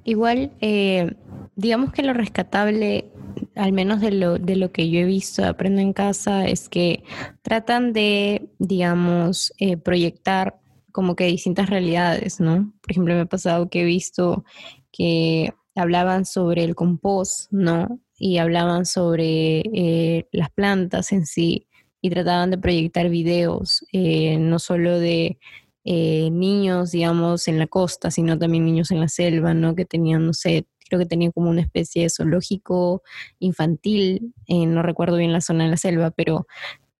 Igual, 0.04 0.50
eh, 0.60 1.14
digamos 1.56 1.92
que 1.92 2.02
lo 2.02 2.14
rescatable, 2.14 3.10
al 3.54 3.72
menos 3.72 4.00
de 4.00 4.12
lo, 4.12 4.38
de 4.38 4.56
lo 4.56 4.72
que 4.72 4.88
yo 4.90 5.00
he 5.00 5.04
visto, 5.04 5.44
aprendo 5.44 5.80
en 5.80 5.92
casa, 5.92 6.46
es 6.46 6.68
que 6.68 7.04
tratan 7.42 7.92
de, 7.92 8.48
digamos, 8.58 9.52
eh, 9.58 9.76
proyectar 9.76 10.59
como 10.92 11.16
que 11.16 11.24
distintas 11.26 11.70
realidades, 11.70 12.40
¿no? 12.40 12.72
Por 12.82 12.90
ejemplo, 12.90 13.14
me 13.14 13.20
ha 13.20 13.26
pasado 13.26 13.68
que 13.68 13.82
he 13.82 13.84
visto 13.84 14.44
que 14.92 15.52
hablaban 15.74 16.24
sobre 16.24 16.64
el 16.64 16.74
compost, 16.74 17.50
¿no? 17.52 18.00
Y 18.18 18.38
hablaban 18.38 18.86
sobre 18.86 19.60
eh, 19.72 20.28
las 20.32 20.50
plantas 20.50 21.12
en 21.12 21.26
sí 21.26 21.66
y 22.02 22.10
trataban 22.10 22.50
de 22.50 22.58
proyectar 22.58 23.08
videos, 23.08 23.84
no 23.92 24.58
solo 24.58 24.98
de 24.98 25.38
eh, 25.84 26.30
niños, 26.30 26.92
digamos, 26.92 27.48
en 27.48 27.58
la 27.58 27.66
costa, 27.66 28.10
sino 28.10 28.38
también 28.38 28.64
niños 28.64 28.90
en 28.90 29.00
la 29.00 29.08
selva, 29.08 29.54
¿no? 29.54 29.74
Que 29.74 29.86
tenían, 29.86 30.26
no 30.26 30.34
sé, 30.34 30.66
creo 30.88 30.98
que 30.98 31.06
tenían 31.06 31.32
como 31.32 31.48
una 31.48 31.62
especie 31.62 32.02
de 32.02 32.10
zoológico 32.10 33.02
infantil, 33.38 34.34
eh, 34.46 34.66
no 34.66 34.82
recuerdo 34.82 35.16
bien 35.16 35.32
la 35.32 35.40
zona 35.40 35.64
de 35.64 35.70
la 35.70 35.76
selva, 35.78 36.10
pero, 36.10 36.46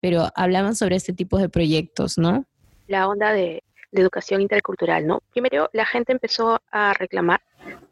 pero 0.00 0.29
hablaban 0.35 0.74
sobre 0.76 0.96
este 0.96 1.12
tipo 1.12 1.38
de 1.38 1.50
proyectos, 1.50 2.16
¿no? 2.16 2.46
La 2.87 3.07
onda 3.07 3.33
de, 3.33 3.62
de 3.92 4.03
educación 4.03 4.40
intercultural, 4.40 5.07
¿no? 5.07 5.20
Primero, 5.33 5.68
la 5.72 5.87
gente 5.87 6.12
empezó 6.12 6.61
a 6.70 6.94
reclamar 6.94 7.40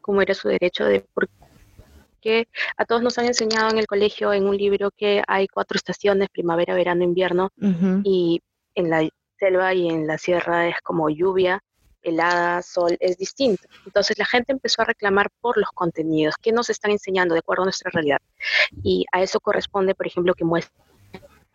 cómo 0.01 0.21
era 0.21 0.33
su 0.33 0.47
derecho 0.47 0.85
de 0.85 1.05
porque 1.13 2.47
a 2.77 2.85
todos 2.85 3.01
nos 3.01 3.17
han 3.17 3.25
enseñado 3.25 3.69
en 3.69 3.77
el 3.77 3.87
colegio 3.87 4.33
en 4.33 4.47
un 4.47 4.57
libro 4.57 4.91
que 4.91 5.23
hay 5.27 5.47
cuatro 5.47 5.77
estaciones, 5.77 6.29
primavera, 6.29 6.75
verano, 6.75 7.03
invierno, 7.03 7.51
y 8.03 8.41
en 8.75 8.89
la 8.89 9.07
selva 9.37 9.73
y 9.73 9.87
en 9.87 10.07
la 10.07 10.17
sierra 10.17 10.67
es 10.67 10.75
como 10.83 11.09
lluvia, 11.09 11.63
helada, 12.01 12.61
sol, 12.61 12.97
es 12.99 13.17
distinto. 13.17 13.63
Entonces 13.85 14.17
la 14.17 14.25
gente 14.25 14.51
empezó 14.51 14.81
a 14.81 14.85
reclamar 14.85 15.29
por 15.41 15.57
los 15.57 15.69
contenidos, 15.69 16.35
que 16.41 16.51
nos 16.51 16.69
están 16.69 16.91
enseñando 16.91 17.33
de 17.33 17.39
acuerdo 17.39 17.63
a 17.63 17.65
nuestra 17.65 17.91
realidad. 17.91 18.19
Y 18.83 19.05
a 19.11 19.21
eso 19.21 19.39
corresponde, 19.39 19.95
por 19.95 20.07
ejemplo, 20.07 20.33
que 20.33 20.45
muestren 20.45 20.83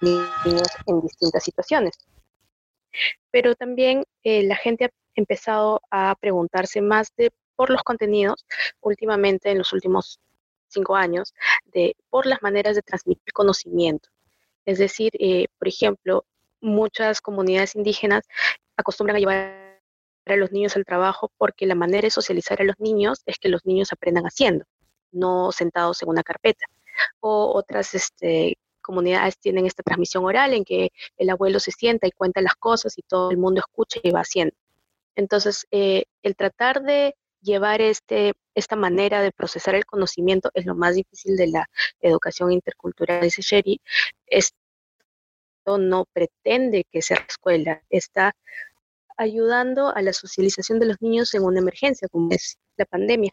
niños 0.00 0.68
en 0.87 1.00
distintas 1.00 1.44
situaciones. 1.44 1.94
Pero 3.30 3.54
también 3.54 4.04
eh, 4.22 4.42
la 4.44 4.57
gente 4.57 4.87
ha 4.87 4.90
empezado 5.14 5.80
a 5.90 6.14
preguntarse 6.20 6.80
más 6.80 7.12
por 7.57 7.70
los 7.70 7.83
contenidos 7.83 8.44
últimamente 8.80 9.50
en 9.50 9.59
los 9.59 9.72
últimos 9.72 10.20
cinco 10.68 10.96
años, 10.96 11.35
de, 11.66 11.96
por 12.11 12.26
las 12.26 12.42
maneras 12.42 12.74
de 12.74 12.83
transmitir 12.83 13.33
conocimiento. 13.33 14.09
Es 14.66 14.78
decir, 14.78 15.12
eh, 15.18 15.46
por 15.59 15.68
ejemplo, 15.68 16.26
muchas 16.61 17.20
comunidades 17.20 17.76
indígenas 17.76 18.24
acostumbran 18.76 19.16
a 19.16 19.20
llevar 19.20 19.80
a 20.26 20.37
los 20.37 20.50
niños 20.52 20.76
al 20.76 20.85
trabajo 20.85 21.30
porque 21.37 21.66
la 21.66 21.74
manera 21.74 22.07
de 22.07 22.11
socializar 22.11 22.61
a 22.61 22.64
los 22.64 22.78
niños 22.78 23.22
es 23.26 23.38
que 23.38 23.48
los 23.48 23.64
niños 23.64 23.92
aprendan 23.92 24.24
haciendo, 24.24 24.64
no 25.12 25.52
sentados 25.52 26.02
en 26.02 26.09
una 26.09 26.22
carpeta. 26.22 26.66
O 27.20 27.52
otras 27.54 27.94
este, 27.94 28.57
comunidades 28.85 29.38
tienen 29.38 29.66
esta 29.66 29.83
transmisión 29.83 30.25
oral 30.25 30.55
en 30.55 30.64
que 30.64 30.90
el 31.16 31.31
abuelo 31.31 31.59
se 31.59 31.73
sienta 31.73 32.07
y 32.07 32.12
cuenta 32.12 32.40
las 32.40 32.55
cosas 32.55 32.97
y 32.99 33.03
todo 33.03 33.31
el 33.31 33.38
mundo 33.38 33.61
escucha 33.61 33.99
y 34.03 34.11
va 34.11 34.20
haciendo. 34.20 34.55
Entonces, 35.16 35.66
eh, 35.70 36.05
el 36.23 36.37
tratar 36.37 36.83
de 36.83 37.16
llevar 37.40 37.81
este, 37.81 38.35
esta 38.55 38.77
manera 38.77 39.23
de 39.23 39.33
procesar 39.33 39.75
el 39.75 39.87
conocimiento 39.87 40.51
es 40.55 40.66
lo 40.66 40.75
más 40.75 40.94
difícil 40.94 41.37
de 41.37 41.49
la 41.49 41.68
educación 42.01 42.53
intercultural, 42.53 43.23
dice 43.23 43.42
Sherry. 43.42 43.81
Esto 44.27 44.55
no 45.79 46.07
pretende 46.12 46.85
que 46.90 47.03
sea 47.03 47.18
la 47.18 47.27
escuela, 47.27 47.83
está 47.90 48.35
ayudando 49.16 49.94
a 49.94 50.03
la 50.03 50.12
socialización 50.12 50.81
de 50.81 50.87
los 50.87 51.01
niños 51.01 51.35
en 51.35 51.44
una 51.44 51.61
emergencia 51.61 52.09
como 52.09 52.31
es 52.33 52.59
la 52.77 52.85
pandemia. 52.85 53.33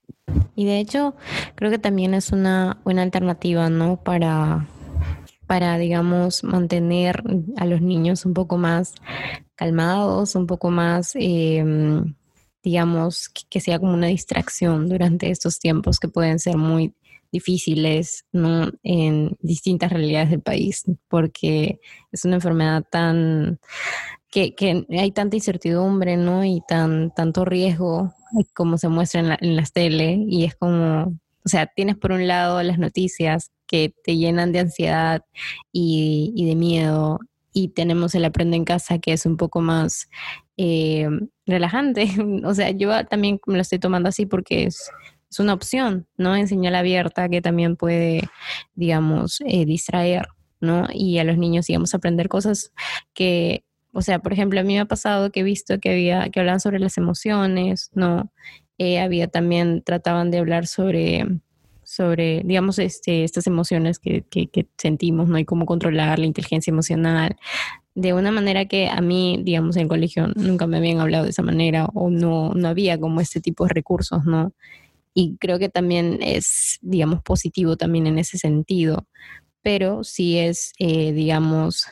Y 0.55 0.65
de 0.65 0.79
hecho, 0.79 1.15
creo 1.55 1.71
que 1.71 1.79
también 1.79 2.13
es 2.13 2.31
una 2.31 2.79
buena 2.83 3.01
alternativa, 3.01 3.69
¿no? 3.69 3.97
Para, 4.03 4.67
para, 5.51 5.77
digamos, 5.77 6.45
mantener 6.45 7.23
a 7.57 7.65
los 7.65 7.81
niños 7.81 8.25
un 8.25 8.33
poco 8.33 8.57
más 8.57 8.95
calmados, 9.55 10.35
un 10.35 10.47
poco 10.47 10.71
más, 10.71 11.11
em, 11.15 12.15
digamos, 12.63 13.27
que, 13.49 13.59
sea 13.59 13.77
como 13.77 13.93
una 13.93 14.07
distracción 14.07 14.87
durante 14.87 15.29
estos 15.29 15.59
tiempos 15.59 15.99
que 15.99 16.07
pueden 16.07 16.39
ser 16.39 16.55
muy 16.55 16.93
difíciles 17.33 18.23
¿no? 18.31 18.71
en 18.81 19.35
distintas 19.41 19.91
realidades 19.91 20.29
del 20.29 20.41
país, 20.41 20.85
porque 21.09 21.81
es 22.13 22.23
una 22.23 22.35
enfermedad 22.35 22.85
tan 22.89 23.59
que, 24.31 24.55
hay 24.89 25.11
tanta 25.11 25.35
incertidumbre, 25.35 26.15
¿no? 26.15 26.45
Y 26.45 26.61
tan, 26.65 27.13
tanto 27.13 27.43
riesgo 27.43 28.13
como 28.53 28.77
se 28.77 28.87
muestra 28.87 29.19
en, 29.19 29.27
la, 29.27 29.37
en 29.41 29.57
las 29.57 29.73
tele, 29.73 30.17
y 30.29 30.45
es 30.45 30.55
como, 30.55 31.13
o 31.45 31.49
sea, 31.49 31.67
tienes 31.67 31.97
por 31.97 32.11
un 32.11 32.27
lado 32.27 32.61
las 32.63 32.77
noticias 32.77 33.51
que 33.67 33.93
te 34.03 34.17
llenan 34.17 34.51
de 34.51 34.59
ansiedad 34.59 35.23
y, 35.71 36.45
de 36.45 36.55
miedo, 36.55 37.19
y 37.53 37.69
tenemos 37.69 38.13
el 38.15 38.25
Aprende 38.25 38.57
en 38.57 38.65
Casa, 38.65 38.99
que 38.99 39.13
es 39.13 39.25
un 39.25 39.37
poco 39.37 39.61
más 39.61 40.09
eh, 40.57 41.07
relajante. 41.45 42.07
o 42.45 42.53
sea, 42.53 42.71
yo 42.71 43.05
también 43.05 43.39
me 43.47 43.55
lo 43.55 43.61
estoy 43.61 43.79
tomando 43.79 44.09
así 44.09 44.25
porque 44.25 44.65
es, 44.65 44.89
una 45.39 45.53
opción, 45.53 46.07
¿no? 46.17 46.35
En 46.35 46.49
señal 46.49 46.75
abierta 46.75 47.29
que 47.29 47.41
también 47.41 47.77
puede, 47.77 48.29
digamos, 48.75 49.39
eh, 49.45 49.63
distraer, 49.65 50.27
¿no? 50.59 50.87
Y 50.93 51.19
a 51.19 51.23
los 51.23 51.37
niños, 51.37 51.67
digamos, 51.67 51.95
aprender 51.95 52.27
cosas 52.27 52.73
que, 53.13 53.63
o 53.93 54.01
sea, 54.01 54.19
por 54.19 54.33
ejemplo, 54.33 54.59
a 54.59 54.63
mí 54.63 54.73
me 54.73 54.81
ha 54.81 54.85
pasado 54.85 55.31
que 55.31 55.39
he 55.39 55.43
visto 55.43 55.79
que 55.79 55.91
había, 55.91 56.29
que 56.29 56.41
hablaban 56.41 56.59
sobre 56.59 56.79
las 56.79 56.97
emociones, 56.97 57.91
¿no? 57.93 58.29
Eh, 58.83 58.99
había 58.99 59.27
también, 59.27 59.83
trataban 59.83 60.31
de 60.31 60.39
hablar 60.39 60.65
sobre 60.65 61.27
sobre, 61.83 62.41
digamos, 62.43 62.79
este, 62.79 63.23
estas 63.23 63.45
emociones 63.45 63.99
que, 63.99 64.23
que, 64.23 64.65
sentimos, 64.75 65.29
¿no? 65.29 65.37
Y 65.37 65.45
cómo 65.45 65.67
controlar 65.67 66.17
la 66.17 66.25
inteligencia 66.25 66.71
emocional, 66.71 67.35
de 67.93 68.13
una 68.13 68.31
manera 68.31 68.65
que 68.65 68.87
a 68.89 68.99
mí, 69.01 69.39
digamos, 69.43 69.75
en 69.75 69.83
el 69.83 69.87
colegio 69.87 70.29
nunca 70.35 70.65
me 70.65 70.77
habían 70.77 70.99
hablado 70.99 71.25
de 71.25 71.29
esa 71.29 71.43
manera 71.43 71.85
o 71.93 72.09
no, 72.09 72.55
no 72.55 72.67
había 72.69 72.99
como 72.99 73.21
este 73.21 73.39
tipo 73.39 73.65
de 73.65 73.73
recursos, 73.75 74.25
¿no? 74.25 74.51
Y 75.13 75.37
creo 75.37 75.59
que 75.59 75.69
también 75.69 76.17
es, 76.21 76.79
digamos, 76.81 77.21
positivo 77.21 77.77
también 77.77 78.07
en 78.07 78.17
ese 78.17 78.39
sentido, 78.39 79.05
pero 79.61 80.03
sí 80.03 80.39
es, 80.39 80.73
eh, 80.79 81.11
digamos, 81.11 81.85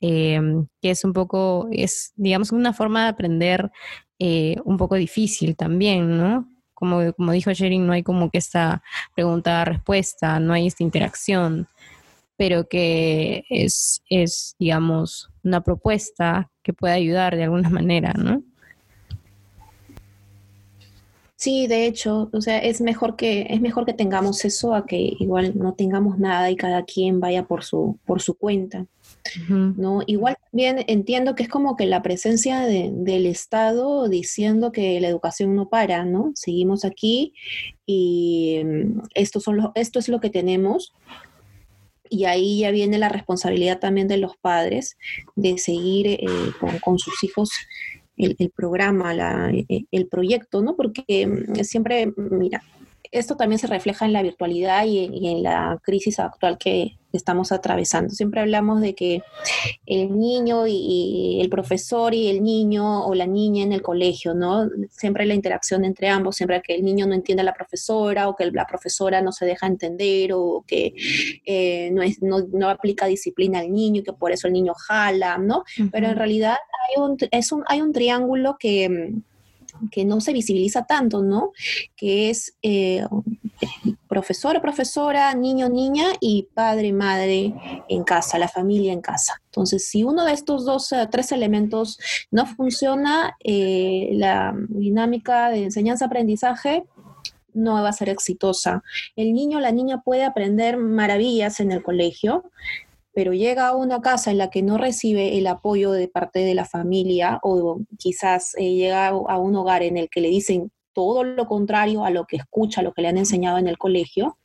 em, 0.00 0.68
que 0.80 0.90
es 0.90 1.02
un 1.04 1.12
poco, 1.12 1.68
es, 1.72 2.12
digamos, 2.14 2.52
una 2.52 2.72
forma 2.72 3.02
de 3.02 3.08
aprender 3.08 3.72
eh, 4.18 4.56
un 4.64 4.76
poco 4.76 4.96
difícil 4.96 5.56
también, 5.56 6.16
¿no? 6.16 6.48
como, 6.76 7.10
como 7.14 7.32
dijo 7.32 7.50
Sherin, 7.52 7.86
no 7.86 7.94
hay 7.94 8.02
como 8.02 8.30
que 8.30 8.36
esta 8.36 8.82
pregunta-respuesta, 9.14 10.38
no 10.40 10.52
hay 10.52 10.66
esta 10.66 10.84
interacción, 10.84 11.66
pero 12.36 12.68
que 12.68 13.44
es, 13.48 14.02
es, 14.10 14.54
digamos, 14.58 15.30
una 15.42 15.62
propuesta 15.62 16.50
que 16.62 16.74
puede 16.74 16.92
ayudar 16.92 17.34
de 17.34 17.44
alguna 17.44 17.70
manera, 17.80 18.12
¿no? 18.12 18.42
Sí, 21.34 21.66
de 21.66 21.86
hecho, 21.86 22.28
o 22.32 22.40
sea, 22.42 22.58
es 22.58 22.82
mejor 22.82 23.16
que 23.16 23.46
es 23.48 23.60
mejor 23.60 23.86
que 23.86 23.94
tengamos 23.94 24.44
eso 24.44 24.74
a 24.74 24.86
que 24.86 25.16
igual 25.18 25.52
no 25.56 25.72
tengamos 25.72 26.18
nada 26.18 26.50
y 26.50 26.56
cada 26.56 26.84
quien 26.84 27.20
vaya 27.20 27.44
por 27.44 27.62
su 27.62 27.98
por 28.06 28.20
su 28.20 28.34
cuenta. 28.34 28.86
¿No? 29.48 30.02
Igual 30.06 30.36
bien 30.52 30.84
entiendo 30.86 31.34
que 31.34 31.42
es 31.42 31.48
como 31.48 31.76
que 31.76 31.86
la 31.86 32.02
presencia 32.02 32.60
del 32.60 33.26
Estado 33.26 34.08
diciendo 34.08 34.72
que 34.72 35.00
la 35.00 35.08
educación 35.08 35.54
no 35.54 35.68
para, 35.68 36.04
¿no? 36.04 36.32
Seguimos 36.34 36.84
aquí 36.84 37.34
y 37.86 38.62
mm, 38.64 39.00
esto, 39.14 39.40
son 39.40 39.72
esto 39.74 39.98
es 39.98 40.08
lo 40.08 40.20
que 40.20 40.30
tenemos. 40.30 40.92
Y 42.08 42.24
ahí 42.24 42.60
ya 42.60 42.70
viene 42.70 42.98
la 42.98 43.08
responsabilidad 43.08 43.80
también 43.80 44.06
de 44.06 44.16
los 44.16 44.36
padres 44.36 44.96
de 45.34 45.58
seguir 45.58 46.06
eh, 46.06 46.20
con, 46.80 46.98
sus 46.98 47.24
hijos 47.24 47.50
el, 48.16 48.36
programa, 48.54 49.12
el 49.12 50.06
proyecto, 50.06 50.62
¿no? 50.62 50.76
Porque 50.76 51.26
mm, 51.26 51.64
siempre, 51.64 52.12
mira, 52.16 52.62
esto 53.18 53.36
también 53.36 53.58
se 53.58 53.66
refleja 53.66 54.04
en 54.04 54.12
la 54.12 54.22
virtualidad 54.22 54.84
y, 54.86 55.26
en 55.26 55.42
la 55.42 55.78
crisis 55.82 56.18
actual 56.18 56.58
que 56.58 56.98
estamos 57.12 57.50
atravesando. 57.50 58.10
Siempre 58.10 58.40
hablamos 58.40 58.80
de 58.80 58.94
que 58.94 59.22
el 59.86 60.18
niño 60.18 60.66
y, 60.66 61.38
el 61.40 61.48
profesor 61.48 62.14
y 62.14 62.28
el 62.28 62.42
niño 62.42 63.06
o 63.06 63.14
la 63.14 63.26
niña 63.26 63.62
en 63.62 63.72
el 63.72 63.82
colegio, 63.82 64.34
¿no? 64.34 64.68
Siempre 64.90 65.24
la 65.24 65.34
interacción 65.34 65.84
entre 65.84 66.08
ambos, 66.08 66.36
siempre 66.36 66.60
que 66.62 66.74
el 66.74 66.84
niño 66.84 67.06
no 67.06 67.14
entiende 67.14 67.40
a 67.40 67.44
la 67.44 67.54
profesora 67.54 68.28
o 68.28 68.36
que 68.36 68.50
la 68.50 68.66
profesora 68.66 69.22
no 69.22 69.32
se 69.32 69.46
deja 69.46 69.66
entender 69.66 70.32
o 70.34 70.64
que 70.66 70.94
eh, 71.46 71.90
no, 71.92 72.02
es, 72.02 72.22
no, 72.22 72.68
aplica 72.68 73.06
disciplina 73.06 73.60
al 73.60 73.72
niño 73.72 74.00
y 74.00 74.04
que 74.04 74.12
por 74.12 74.32
eso 74.32 74.46
el 74.46 74.52
niño 74.52 74.74
jala, 74.74 75.38
¿no? 75.38 75.64
Pero 75.90 76.08
en 76.08 76.16
realidad 76.16 76.56
hay 76.88 77.02
un, 77.02 77.16
es 77.30 77.52
un, 77.52 77.64
hay 77.66 77.80
un 77.80 77.92
triángulo 77.92 78.56
que 78.58 79.14
que 79.90 80.04
no 80.04 80.20
se 80.20 80.32
visibiliza 80.32 80.84
tanto, 80.86 81.22
¿no? 81.22 81.52
Que 81.96 82.30
es 82.30 82.56
eh, 82.62 83.04
profesor, 84.08 84.60
profesora, 84.60 85.34
niño, 85.34 85.68
niña 85.68 86.06
y 86.20 86.48
padre, 86.54 86.92
madre 86.92 87.54
en 87.88 88.04
casa, 88.04 88.38
la 88.38 88.48
familia 88.48 88.92
en 88.92 89.00
casa. 89.00 89.40
Entonces, 89.46 89.86
si 89.88 90.04
uno 90.04 90.24
de 90.24 90.32
estos 90.32 90.64
dos, 90.64 90.92
eh, 90.92 91.08
tres 91.10 91.32
elementos 91.32 91.98
no 92.30 92.46
funciona, 92.46 93.36
eh, 93.42 94.10
la 94.12 94.54
dinámica 94.68 95.50
de 95.50 95.64
enseñanza-aprendizaje 95.64 96.84
no 97.56 97.74
va 97.82 97.88
a 97.88 97.92
ser 97.92 98.10
exitosa. 98.10 98.82
El 99.16 99.32
niño 99.32 99.58
o 99.58 99.60
la 99.60 99.72
niña 99.72 100.02
puede 100.02 100.24
aprender 100.24 100.76
maravillas 100.76 101.58
en 101.60 101.72
el 101.72 101.82
colegio, 101.82 102.50
pero 103.16 103.32
llega 103.32 103.68
a 103.68 103.74
una 103.74 104.02
casa 104.02 104.30
en 104.30 104.36
la 104.36 104.50
que 104.50 104.60
no 104.60 104.76
recibe 104.76 105.38
el 105.38 105.46
apoyo 105.46 105.90
de 105.90 106.06
parte 106.06 106.40
de 106.40 106.54
la 106.54 106.66
familia 106.66 107.40
o 107.42 107.80
quizás 107.96 108.54
eh, 108.58 108.74
llega 108.74 109.06
a 109.06 109.38
un 109.38 109.56
hogar 109.56 109.82
en 109.82 109.96
el 109.96 110.10
que 110.10 110.20
le 110.20 110.28
dicen 110.28 110.70
todo 110.92 111.24
lo 111.24 111.46
contrario 111.46 112.04
a 112.04 112.10
lo 112.10 112.26
que 112.26 112.36
escucha, 112.36 112.82
a 112.82 112.84
lo 112.84 112.92
que 112.92 113.00
le 113.00 113.08
han 113.08 113.16
enseñado 113.16 113.56
en 113.56 113.68
el 113.68 113.78
colegio, 113.78 114.36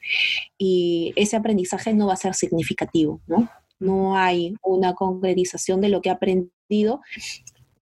y 0.58 1.12
ese 1.18 1.36
aprendizaje 1.36 1.94
no 1.94 2.08
va 2.08 2.14
a 2.14 2.16
ser 2.16 2.34
significativo, 2.34 3.20
¿no? 3.28 3.50
No 3.78 4.16
hay 4.16 4.54
una 4.64 4.94
concretización 4.94 5.82
de 5.82 5.90
lo 5.90 6.02
que 6.02 6.10
ha 6.10 6.14
aprendido 6.14 7.02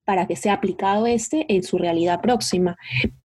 para 0.06 0.26
que 0.26 0.36
sea 0.36 0.54
aplicado 0.54 1.06
este 1.06 1.46
en 1.54 1.62
su 1.62 1.78
realidad 1.78 2.20
próxima. 2.20 2.78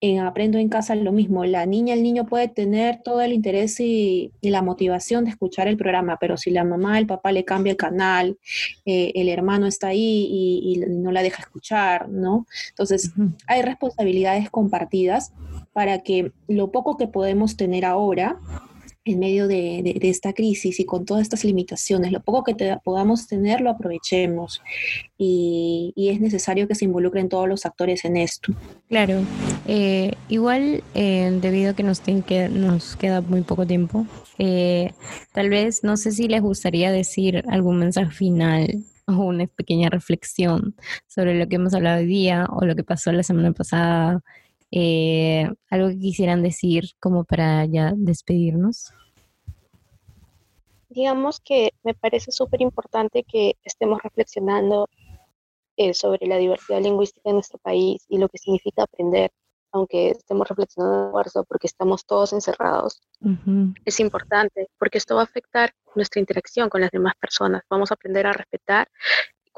En 0.01 0.21
Aprendo 0.21 0.59
en 0.59 0.69
casa 0.69 0.95
lo 0.95 1.11
mismo, 1.11 1.45
la 1.45 1.67
niña, 1.67 1.95
el 1.95 2.05
niño 2.05 2.25
puede 2.25 2.47
tener 2.47 3.03
todo 3.03 3.21
el 3.21 3.33
interés 3.33 3.81
y, 3.81 4.31
la 4.43 4.63
motivación 4.63 5.25
de 5.25 5.31
escuchar 5.31 5.67
el 5.67 5.77
programa, 5.77 6.19
pero 6.21 6.37
si 6.37 6.51
la 6.51 6.63
mamá, 6.63 6.99
el 6.99 7.07
papá 7.07 7.33
le 7.33 7.45
cambia 7.45 7.73
el 7.73 7.77
canal, 7.77 8.39
eh, 8.87 9.13
el 9.17 9.29
hermano 9.29 9.67
está 9.67 9.89
ahí 9.89 10.29
y, 10.31 10.79
no 10.89 11.11
la 11.11 11.23
deja 11.23 11.43
escuchar, 11.43 12.09
¿no? 12.09 12.47
Entonces, 12.71 13.13
hay 13.47 13.63
responsabilidades 13.63 14.51
compartidas 14.51 15.33
para 15.73 16.03
que 16.03 16.33
lo 16.47 16.71
poco 16.71 16.97
que 16.97 17.09
podemos 17.09 17.57
tener 17.57 17.85
ahora 17.85 18.39
en 19.09 19.19
medio 19.19 19.49
de, 19.49 19.99
esta 20.03 20.33
crisis 20.33 20.81
y 20.81 20.85
con 20.85 21.05
todas 21.05 21.23
estas 21.23 21.45
limitaciones, 21.45 22.13
lo 22.13 22.21
poco 22.21 22.45
que 22.45 22.77
podamos 22.83 23.27
tener, 23.27 23.61
lo 23.61 23.71
aprovechemos. 23.71 24.63
Y, 25.17 25.93
es 25.97 26.21
necesario 26.21 26.67
que 26.67 26.75
se 26.75 26.87
involucren 26.87 27.29
todos 27.29 27.49
los 27.49 27.67
actores 27.67 28.05
en 28.05 28.17
esto. 28.17 28.55
Claro, 28.89 29.21
eh, 29.67 30.13
igual 30.29 30.83
eh, 30.95 31.39
debido 31.43 31.73
a 31.73 31.75
que 31.75 31.83
nos, 31.83 32.01
que 32.01 32.49
nos 32.49 32.97
queda 32.97 33.21
muy 33.21 33.43
poco 33.43 33.67
tiempo, 33.67 34.07
eh, 34.39 34.93
tal 35.33 35.51
vez 35.51 35.85
no 35.85 35.97
sé 35.97 36.13
si 36.13 36.29
les 36.29 36.41
gustaría 36.41 36.91
decir 36.91 37.45
algún 37.49 37.79
mensaje 37.79 38.11
final 38.11 38.85
o 39.07 39.25
una 39.25 39.47
pequeña 39.47 39.89
reflexión 39.89 40.75
sobre 41.07 41.35
lo 41.39 41.49
que 41.49 41.57
hemos 41.57 41.75
hablado 41.75 42.01
hoy 42.01 42.07
día 42.07 42.47
o 42.51 42.65
lo 42.65 42.77
que 42.77 42.85
pasó 42.85 43.11
la 43.13 43.23
semana 43.23 43.53
pasada. 43.53 44.23
Algo 44.71 45.89
que 45.89 45.99
quisieran 45.99 46.43
decir 46.43 46.91
como 47.01 47.25
para 47.25 47.65
ya 47.67 47.93
despedirnos. 47.97 48.93
digamos 50.89 51.41
que 51.41 51.75
me 51.85 51.95
parece 51.95 52.33
súper 52.33 52.61
importante 52.61 53.23
que 53.23 53.57
estemos 53.63 54.03
reflexionando 54.03 54.89
eh, 55.77 55.95
sobre 55.95 56.27
la 56.27 56.39
diversidad 56.39 56.83
lingüística 56.83 57.29
en 57.31 57.37
nuestro 57.37 57.59
país 57.59 58.05
y 58.09 58.19
lo 58.19 58.29
que 58.29 58.39
significa 58.39 58.83
aprender, 58.83 59.31
aunque 59.71 60.11
estemos 60.11 60.49
reflexionando 60.49 61.07
en 61.07 61.13
marzo 61.13 61.45
porque 61.45 61.69
estamos 61.69 62.05
todos 62.05 62.33
encerrados. 62.33 63.01
Es 63.85 64.01
importante 64.01 64.69
porque 64.77 64.99
esto 64.99 65.15
va 65.15 65.21
a 65.21 65.25
afectar 65.25 65.73
nuestra 65.95 66.19
interacción 66.19 66.69
con 66.69 66.81
las 66.81 66.91
demás 66.91 67.15
personas. 67.21 67.63
Vamos 67.71 67.93
a 67.93 67.95
aprender 67.95 68.27
a 68.27 68.33
respetar 68.33 68.89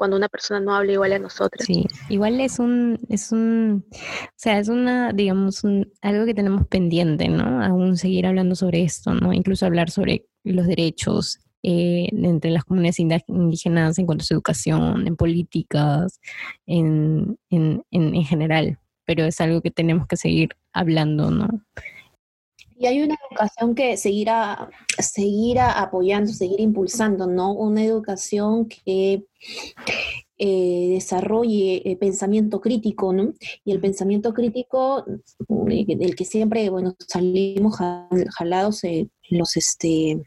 cuando 0.01 0.17
una 0.17 0.29
persona 0.29 0.59
no 0.59 0.73
habla 0.73 0.93
igual 0.93 1.13
a 1.13 1.19
nosotros. 1.19 1.63
Sí, 1.63 1.85
igual 2.09 2.41
es 2.41 2.57
un, 2.57 2.97
es 3.07 3.31
un, 3.31 3.85
o 3.91 3.95
sea, 4.35 4.57
es 4.57 4.67
una, 4.67 5.13
digamos, 5.13 5.63
un, 5.63 5.93
algo 6.01 6.25
que 6.25 6.33
tenemos 6.33 6.65
pendiente, 6.65 7.27
¿no? 7.27 7.63
Aún 7.63 7.97
seguir 7.97 8.25
hablando 8.25 8.55
sobre 8.55 8.81
esto, 8.81 9.13
¿no? 9.13 9.31
Incluso 9.31 9.67
hablar 9.67 9.91
sobre 9.91 10.25
los 10.43 10.65
derechos 10.65 11.37
eh, 11.61 12.09
entre 12.13 12.49
las 12.49 12.63
comunidades 12.63 12.97
indígenas 12.97 13.99
en 13.99 14.07
cuanto 14.07 14.23
a 14.23 14.25
su 14.25 14.33
educación, 14.33 15.05
en 15.05 15.15
políticas, 15.15 16.19
en, 16.65 17.37
en, 17.51 17.83
en, 17.91 18.23
general, 18.23 18.79
pero 19.05 19.25
es 19.25 19.39
algo 19.39 19.61
que 19.61 19.69
tenemos 19.69 20.07
que 20.07 20.17
seguir 20.17 20.49
hablando, 20.73 21.29
¿no? 21.29 21.47
Y 22.81 22.87
hay 22.87 23.03
una 23.03 23.15
educación 23.29 23.75
que 23.75 23.95
seguirá, 23.95 24.67
seguirá 24.97 25.79
apoyando, 25.79 26.33
seguir 26.33 26.59
impulsando, 26.59 27.27
¿no? 27.27 27.53
Una 27.53 27.83
educación 27.83 28.67
que 28.67 29.23
eh, 30.39 30.87
desarrolle 30.89 31.83
eh, 31.85 31.95
pensamiento 31.97 32.59
crítico, 32.59 33.13
¿no? 33.13 33.33
Y 33.63 33.71
el 33.71 33.79
pensamiento 33.79 34.33
crítico, 34.33 35.05
del 35.47 36.15
que 36.15 36.25
siempre, 36.25 36.71
bueno, 36.71 36.95
salimos 37.07 37.77
jalados 38.35 38.83
en 38.83 39.11
los, 39.29 39.55
este, 39.57 40.23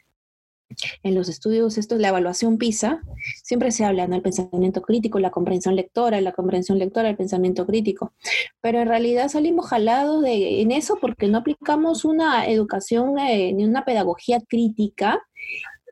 en 1.02 1.14
los 1.14 1.28
estudios, 1.28 1.78
esto 1.78 1.94
es 1.94 2.00
la 2.00 2.08
evaluación 2.08 2.58
PISA, 2.58 3.00
siempre 3.42 3.70
se 3.70 3.84
habla 3.84 4.06
del 4.06 4.22
pensamiento 4.22 4.82
crítico, 4.82 5.18
la 5.18 5.30
comprensión 5.30 5.76
lectora, 5.76 6.20
la 6.20 6.32
comprensión 6.32 6.78
lectora, 6.78 7.08
el 7.10 7.16
pensamiento 7.16 7.66
crítico, 7.66 8.12
pero 8.60 8.80
en 8.80 8.88
realidad 8.88 9.28
salimos 9.28 9.66
jalados 9.66 10.22
de, 10.22 10.60
en 10.60 10.72
eso 10.72 10.98
porque 11.00 11.28
no 11.28 11.38
aplicamos 11.38 12.04
una 12.04 12.46
educación 12.46 13.18
eh, 13.18 13.52
ni 13.52 13.64
una 13.64 13.84
pedagogía 13.84 14.40
crítica 14.40 15.20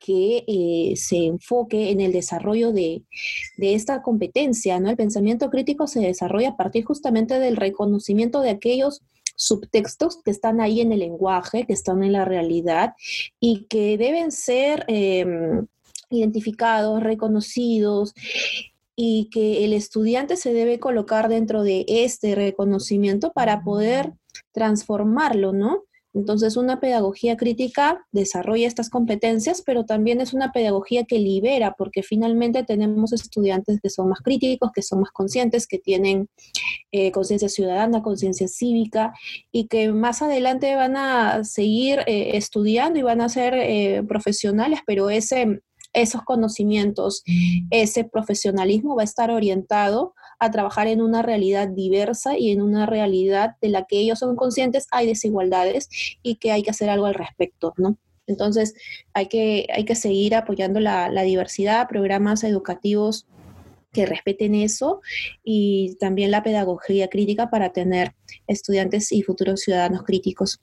que 0.04 0.44
eh, 0.48 0.96
se 0.96 1.26
enfoque 1.26 1.90
en 1.90 2.00
el 2.00 2.12
desarrollo 2.12 2.72
de, 2.72 3.04
de, 3.56 3.74
esta 3.74 4.02
competencia, 4.02 4.80
¿no? 4.80 4.90
El 4.90 4.96
pensamiento 4.96 5.48
crítico 5.48 5.86
se 5.86 6.00
desarrolla 6.00 6.50
a 6.50 6.56
partir 6.56 6.84
justamente 6.84 7.38
del 7.38 7.56
reconocimiento 7.56 8.40
de 8.40 8.50
aquellos 8.50 9.02
subtextos 9.36 10.22
que 10.22 10.30
están 10.30 10.60
ahí 10.60 10.80
en 10.80 10.92
el 10.92 11.00
lenguaje, 11.00 11.66
que 11.66 11.72
están 11.72 12.02
en 12.02 12.12
la 12.12 12.24
realidad 12.24 12.94
y 13.40 13.66
que 13.68 13.98
deben 13.98 14.32
ser 14.32 14.84
em, 14.88 15.66
identificados, 16.10 17.02
reconocidos 17.02 18.14
y 18.94 19.28
que 19.30 19.64
el 19.64 19.72
estudiante 19.72 20.36
se 20.36 20.52
debe 20.52 20.78
colocar 20.78 21.28
dentro 21.28 21.62
de 21.62 21.84
este 21.88 22.34
reconocimiento 22.34 23.32
para 23.32 23.62
poder 23.62 24.12
transformarlo, 24.52 25.52
¿no? 25.52 25.84
Entonces, 26.14 26.56
una 26.56 26.78
pedagogía 26.78 27.36
crítica 27.36 28.06
desarrolla 28.12 28.66
estas 28.66 28.90
competencias, 28.90 29.62
pero 29.62 29.84
también 29.84 30.20
es 30.20 30.34
una 30.34 30.52
pedagogía 30.52 31.04
que 31.04 31.18
libera, 31.18 31.74
porque 31.76 32.02
finalmente 32.02 32.64
tenemos 32.64 33.12
estudiantes 33.12 33.80
que 33.82 33.88
son 33.88 34.10
más 34.10 34.20
críticos, 34.20 34.70
que 34.74 34.82
son 34.82 35.00
más 35.00 35.10
conscientes, 35.10 35.66
que 35.66 35.78
tienen 35.78 36.28
eh, 36.90 37.12
conciencia 37.12 37.48
ciudadana, 37.48 38.02
conciencia 38.02 38.46
cívica, 38.46 39.14
y 39.50 39.68
que 39.68 39.90
más 39.92 40.20
adelante 40.20 40.74
van 40.74 40.96
a 40.96 41.44
seguir 41.44 42.00
eh, 42.06 42.36
estudiando 42.36 42.98
y 42.98 43.02
van 43.02 43.22
a 43.22 43.28
ser 43.28 43.54
eh, 43.54 44.02
profesionales, 44.06 44.80
pero 44.86 45.10
ese 45.10 45.60
esos 45.94 46.22
conocimientos, 46.22 47.22
ese 47.70 48.04
profesionalismo 48.04 48.96
va 48.96 49.02
a 49.02 49.04
estar 49.04 49.30
orientado 49.30 50.14
a 50.42 50.50
trabajar 50.50 50.88
en 50.88 51.00
una 51.00 51.22
realidad 51.22 51.68
diversa 51.68 52.36
y 52.36 52.50
en 52.50 52.62
una 52.62 52.84
realidad 52.84 53.54
de 53.60 53.68
la 53.68 53.84
que 53.84 54.00
ellos 54.00 54.18
son 54.18 54.34
conscientes 54.34 54.88
hay 54.90 55.06
desigualdades 55.06 55.88
y 56.20 56.34
que 56.34 56.50
hay 56.50 56.64
que 56.64 56.70
hacer 56.70 56.90
algo 56.90 57.06
al 57.06 57.14
respecto, 57.14 57.72
¿no? 57.76 57.96
Entonces, 58.26 58.74
hay 59.14 59.26
que, 59.26 59.68
hay 59.72 59.84
que 59.84 59.94
seguir 59.94 60.34
apoyando 60.34 60.80
la, 60.80 61.08
diversidad, 61.22 61.86
programas 61.86 62.42
educativos 62.42 63.28
que 63.92 64.04
respeten 64.04 64.56
eso 64.56 65.00
y 65.44 65.96
también 66.00 66.32
la 66.32 66.42
pedagogía 66.42 67.06
crítica 67.08 67.48
para 67.48 67.72
tener 67.72 68.12
estudiantes 68.48 69.12
y 69.12 69.22
futuros 69.22 69.60
ciudadanos 69.60 70.02
críticos. 70.02 70.60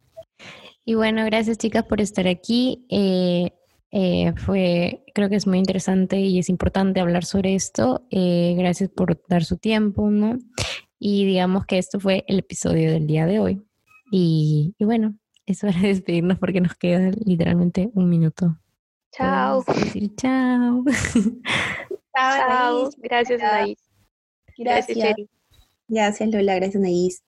Y 0.84 0.96
bueno, 0.96 1.24
gracias 1.24 1.58
chicas 1.58 1.86
por 1.86 2.02
estar 2.02 2.28
aquí. 2.28 2.86
Eh, 2.90 3.52
eh, 3.92 4.34
fue, 4.38 5.04
creo 5.14 5.30
que 5.30 5.36
es 5.36 5.48
muy 5.48 5.58
interesante 5.58 6.20
y 6.20 6.40
es 6.40 6.50
importante 6.50 7.00
hablar 7.00 7.26
sobre 7.26 7.56
esto. 7.56 8.06
Eh, 8.12 8.56
gracias 8.58 8.90
por 8.90 9.22
dar 9.28 9.44
su 9.44 9.58
tiempo, 9.58 10.10
¿no? 10.10 10.38
Y 11.00 11.26
digamos 11.26 11.66
que 11.66 11.78
esto 11.78 12.00
fue 12.00 12.24
el 12.28 12.40
episodio 12.40 12.92
del 12.92 13.08
día 13.08 13.26
de 13.26 13.40
hoy. 13.40 13.62
Y, 14.12 14.76
y 14.78 14.86
bueno, 14.86 15.16
es 15.46 15.64
hora 15.64 15.80
de 15.80 15.88
despedirnos 15.90 16.38
porque 16.40 16.62
nos 16.62 16.76
queda 16.76 17.12
literalmente 17.26 17.90
un 17.94 18.10
minuto. 18.10 18.58
Chao. 19.12 19.64
Decir 19.64 20.16
chao. 20.16 20.84
Chao. 22.16 22.90
Gracias, 22.98 23.42
Anaís. 23.42 23.80
Gracias. 24.58 25.16
Gracias, 25.88 26.30
Lola. 26.30 26.56
Gracias, 26.56 26.76
Anaís. 26.76 27.24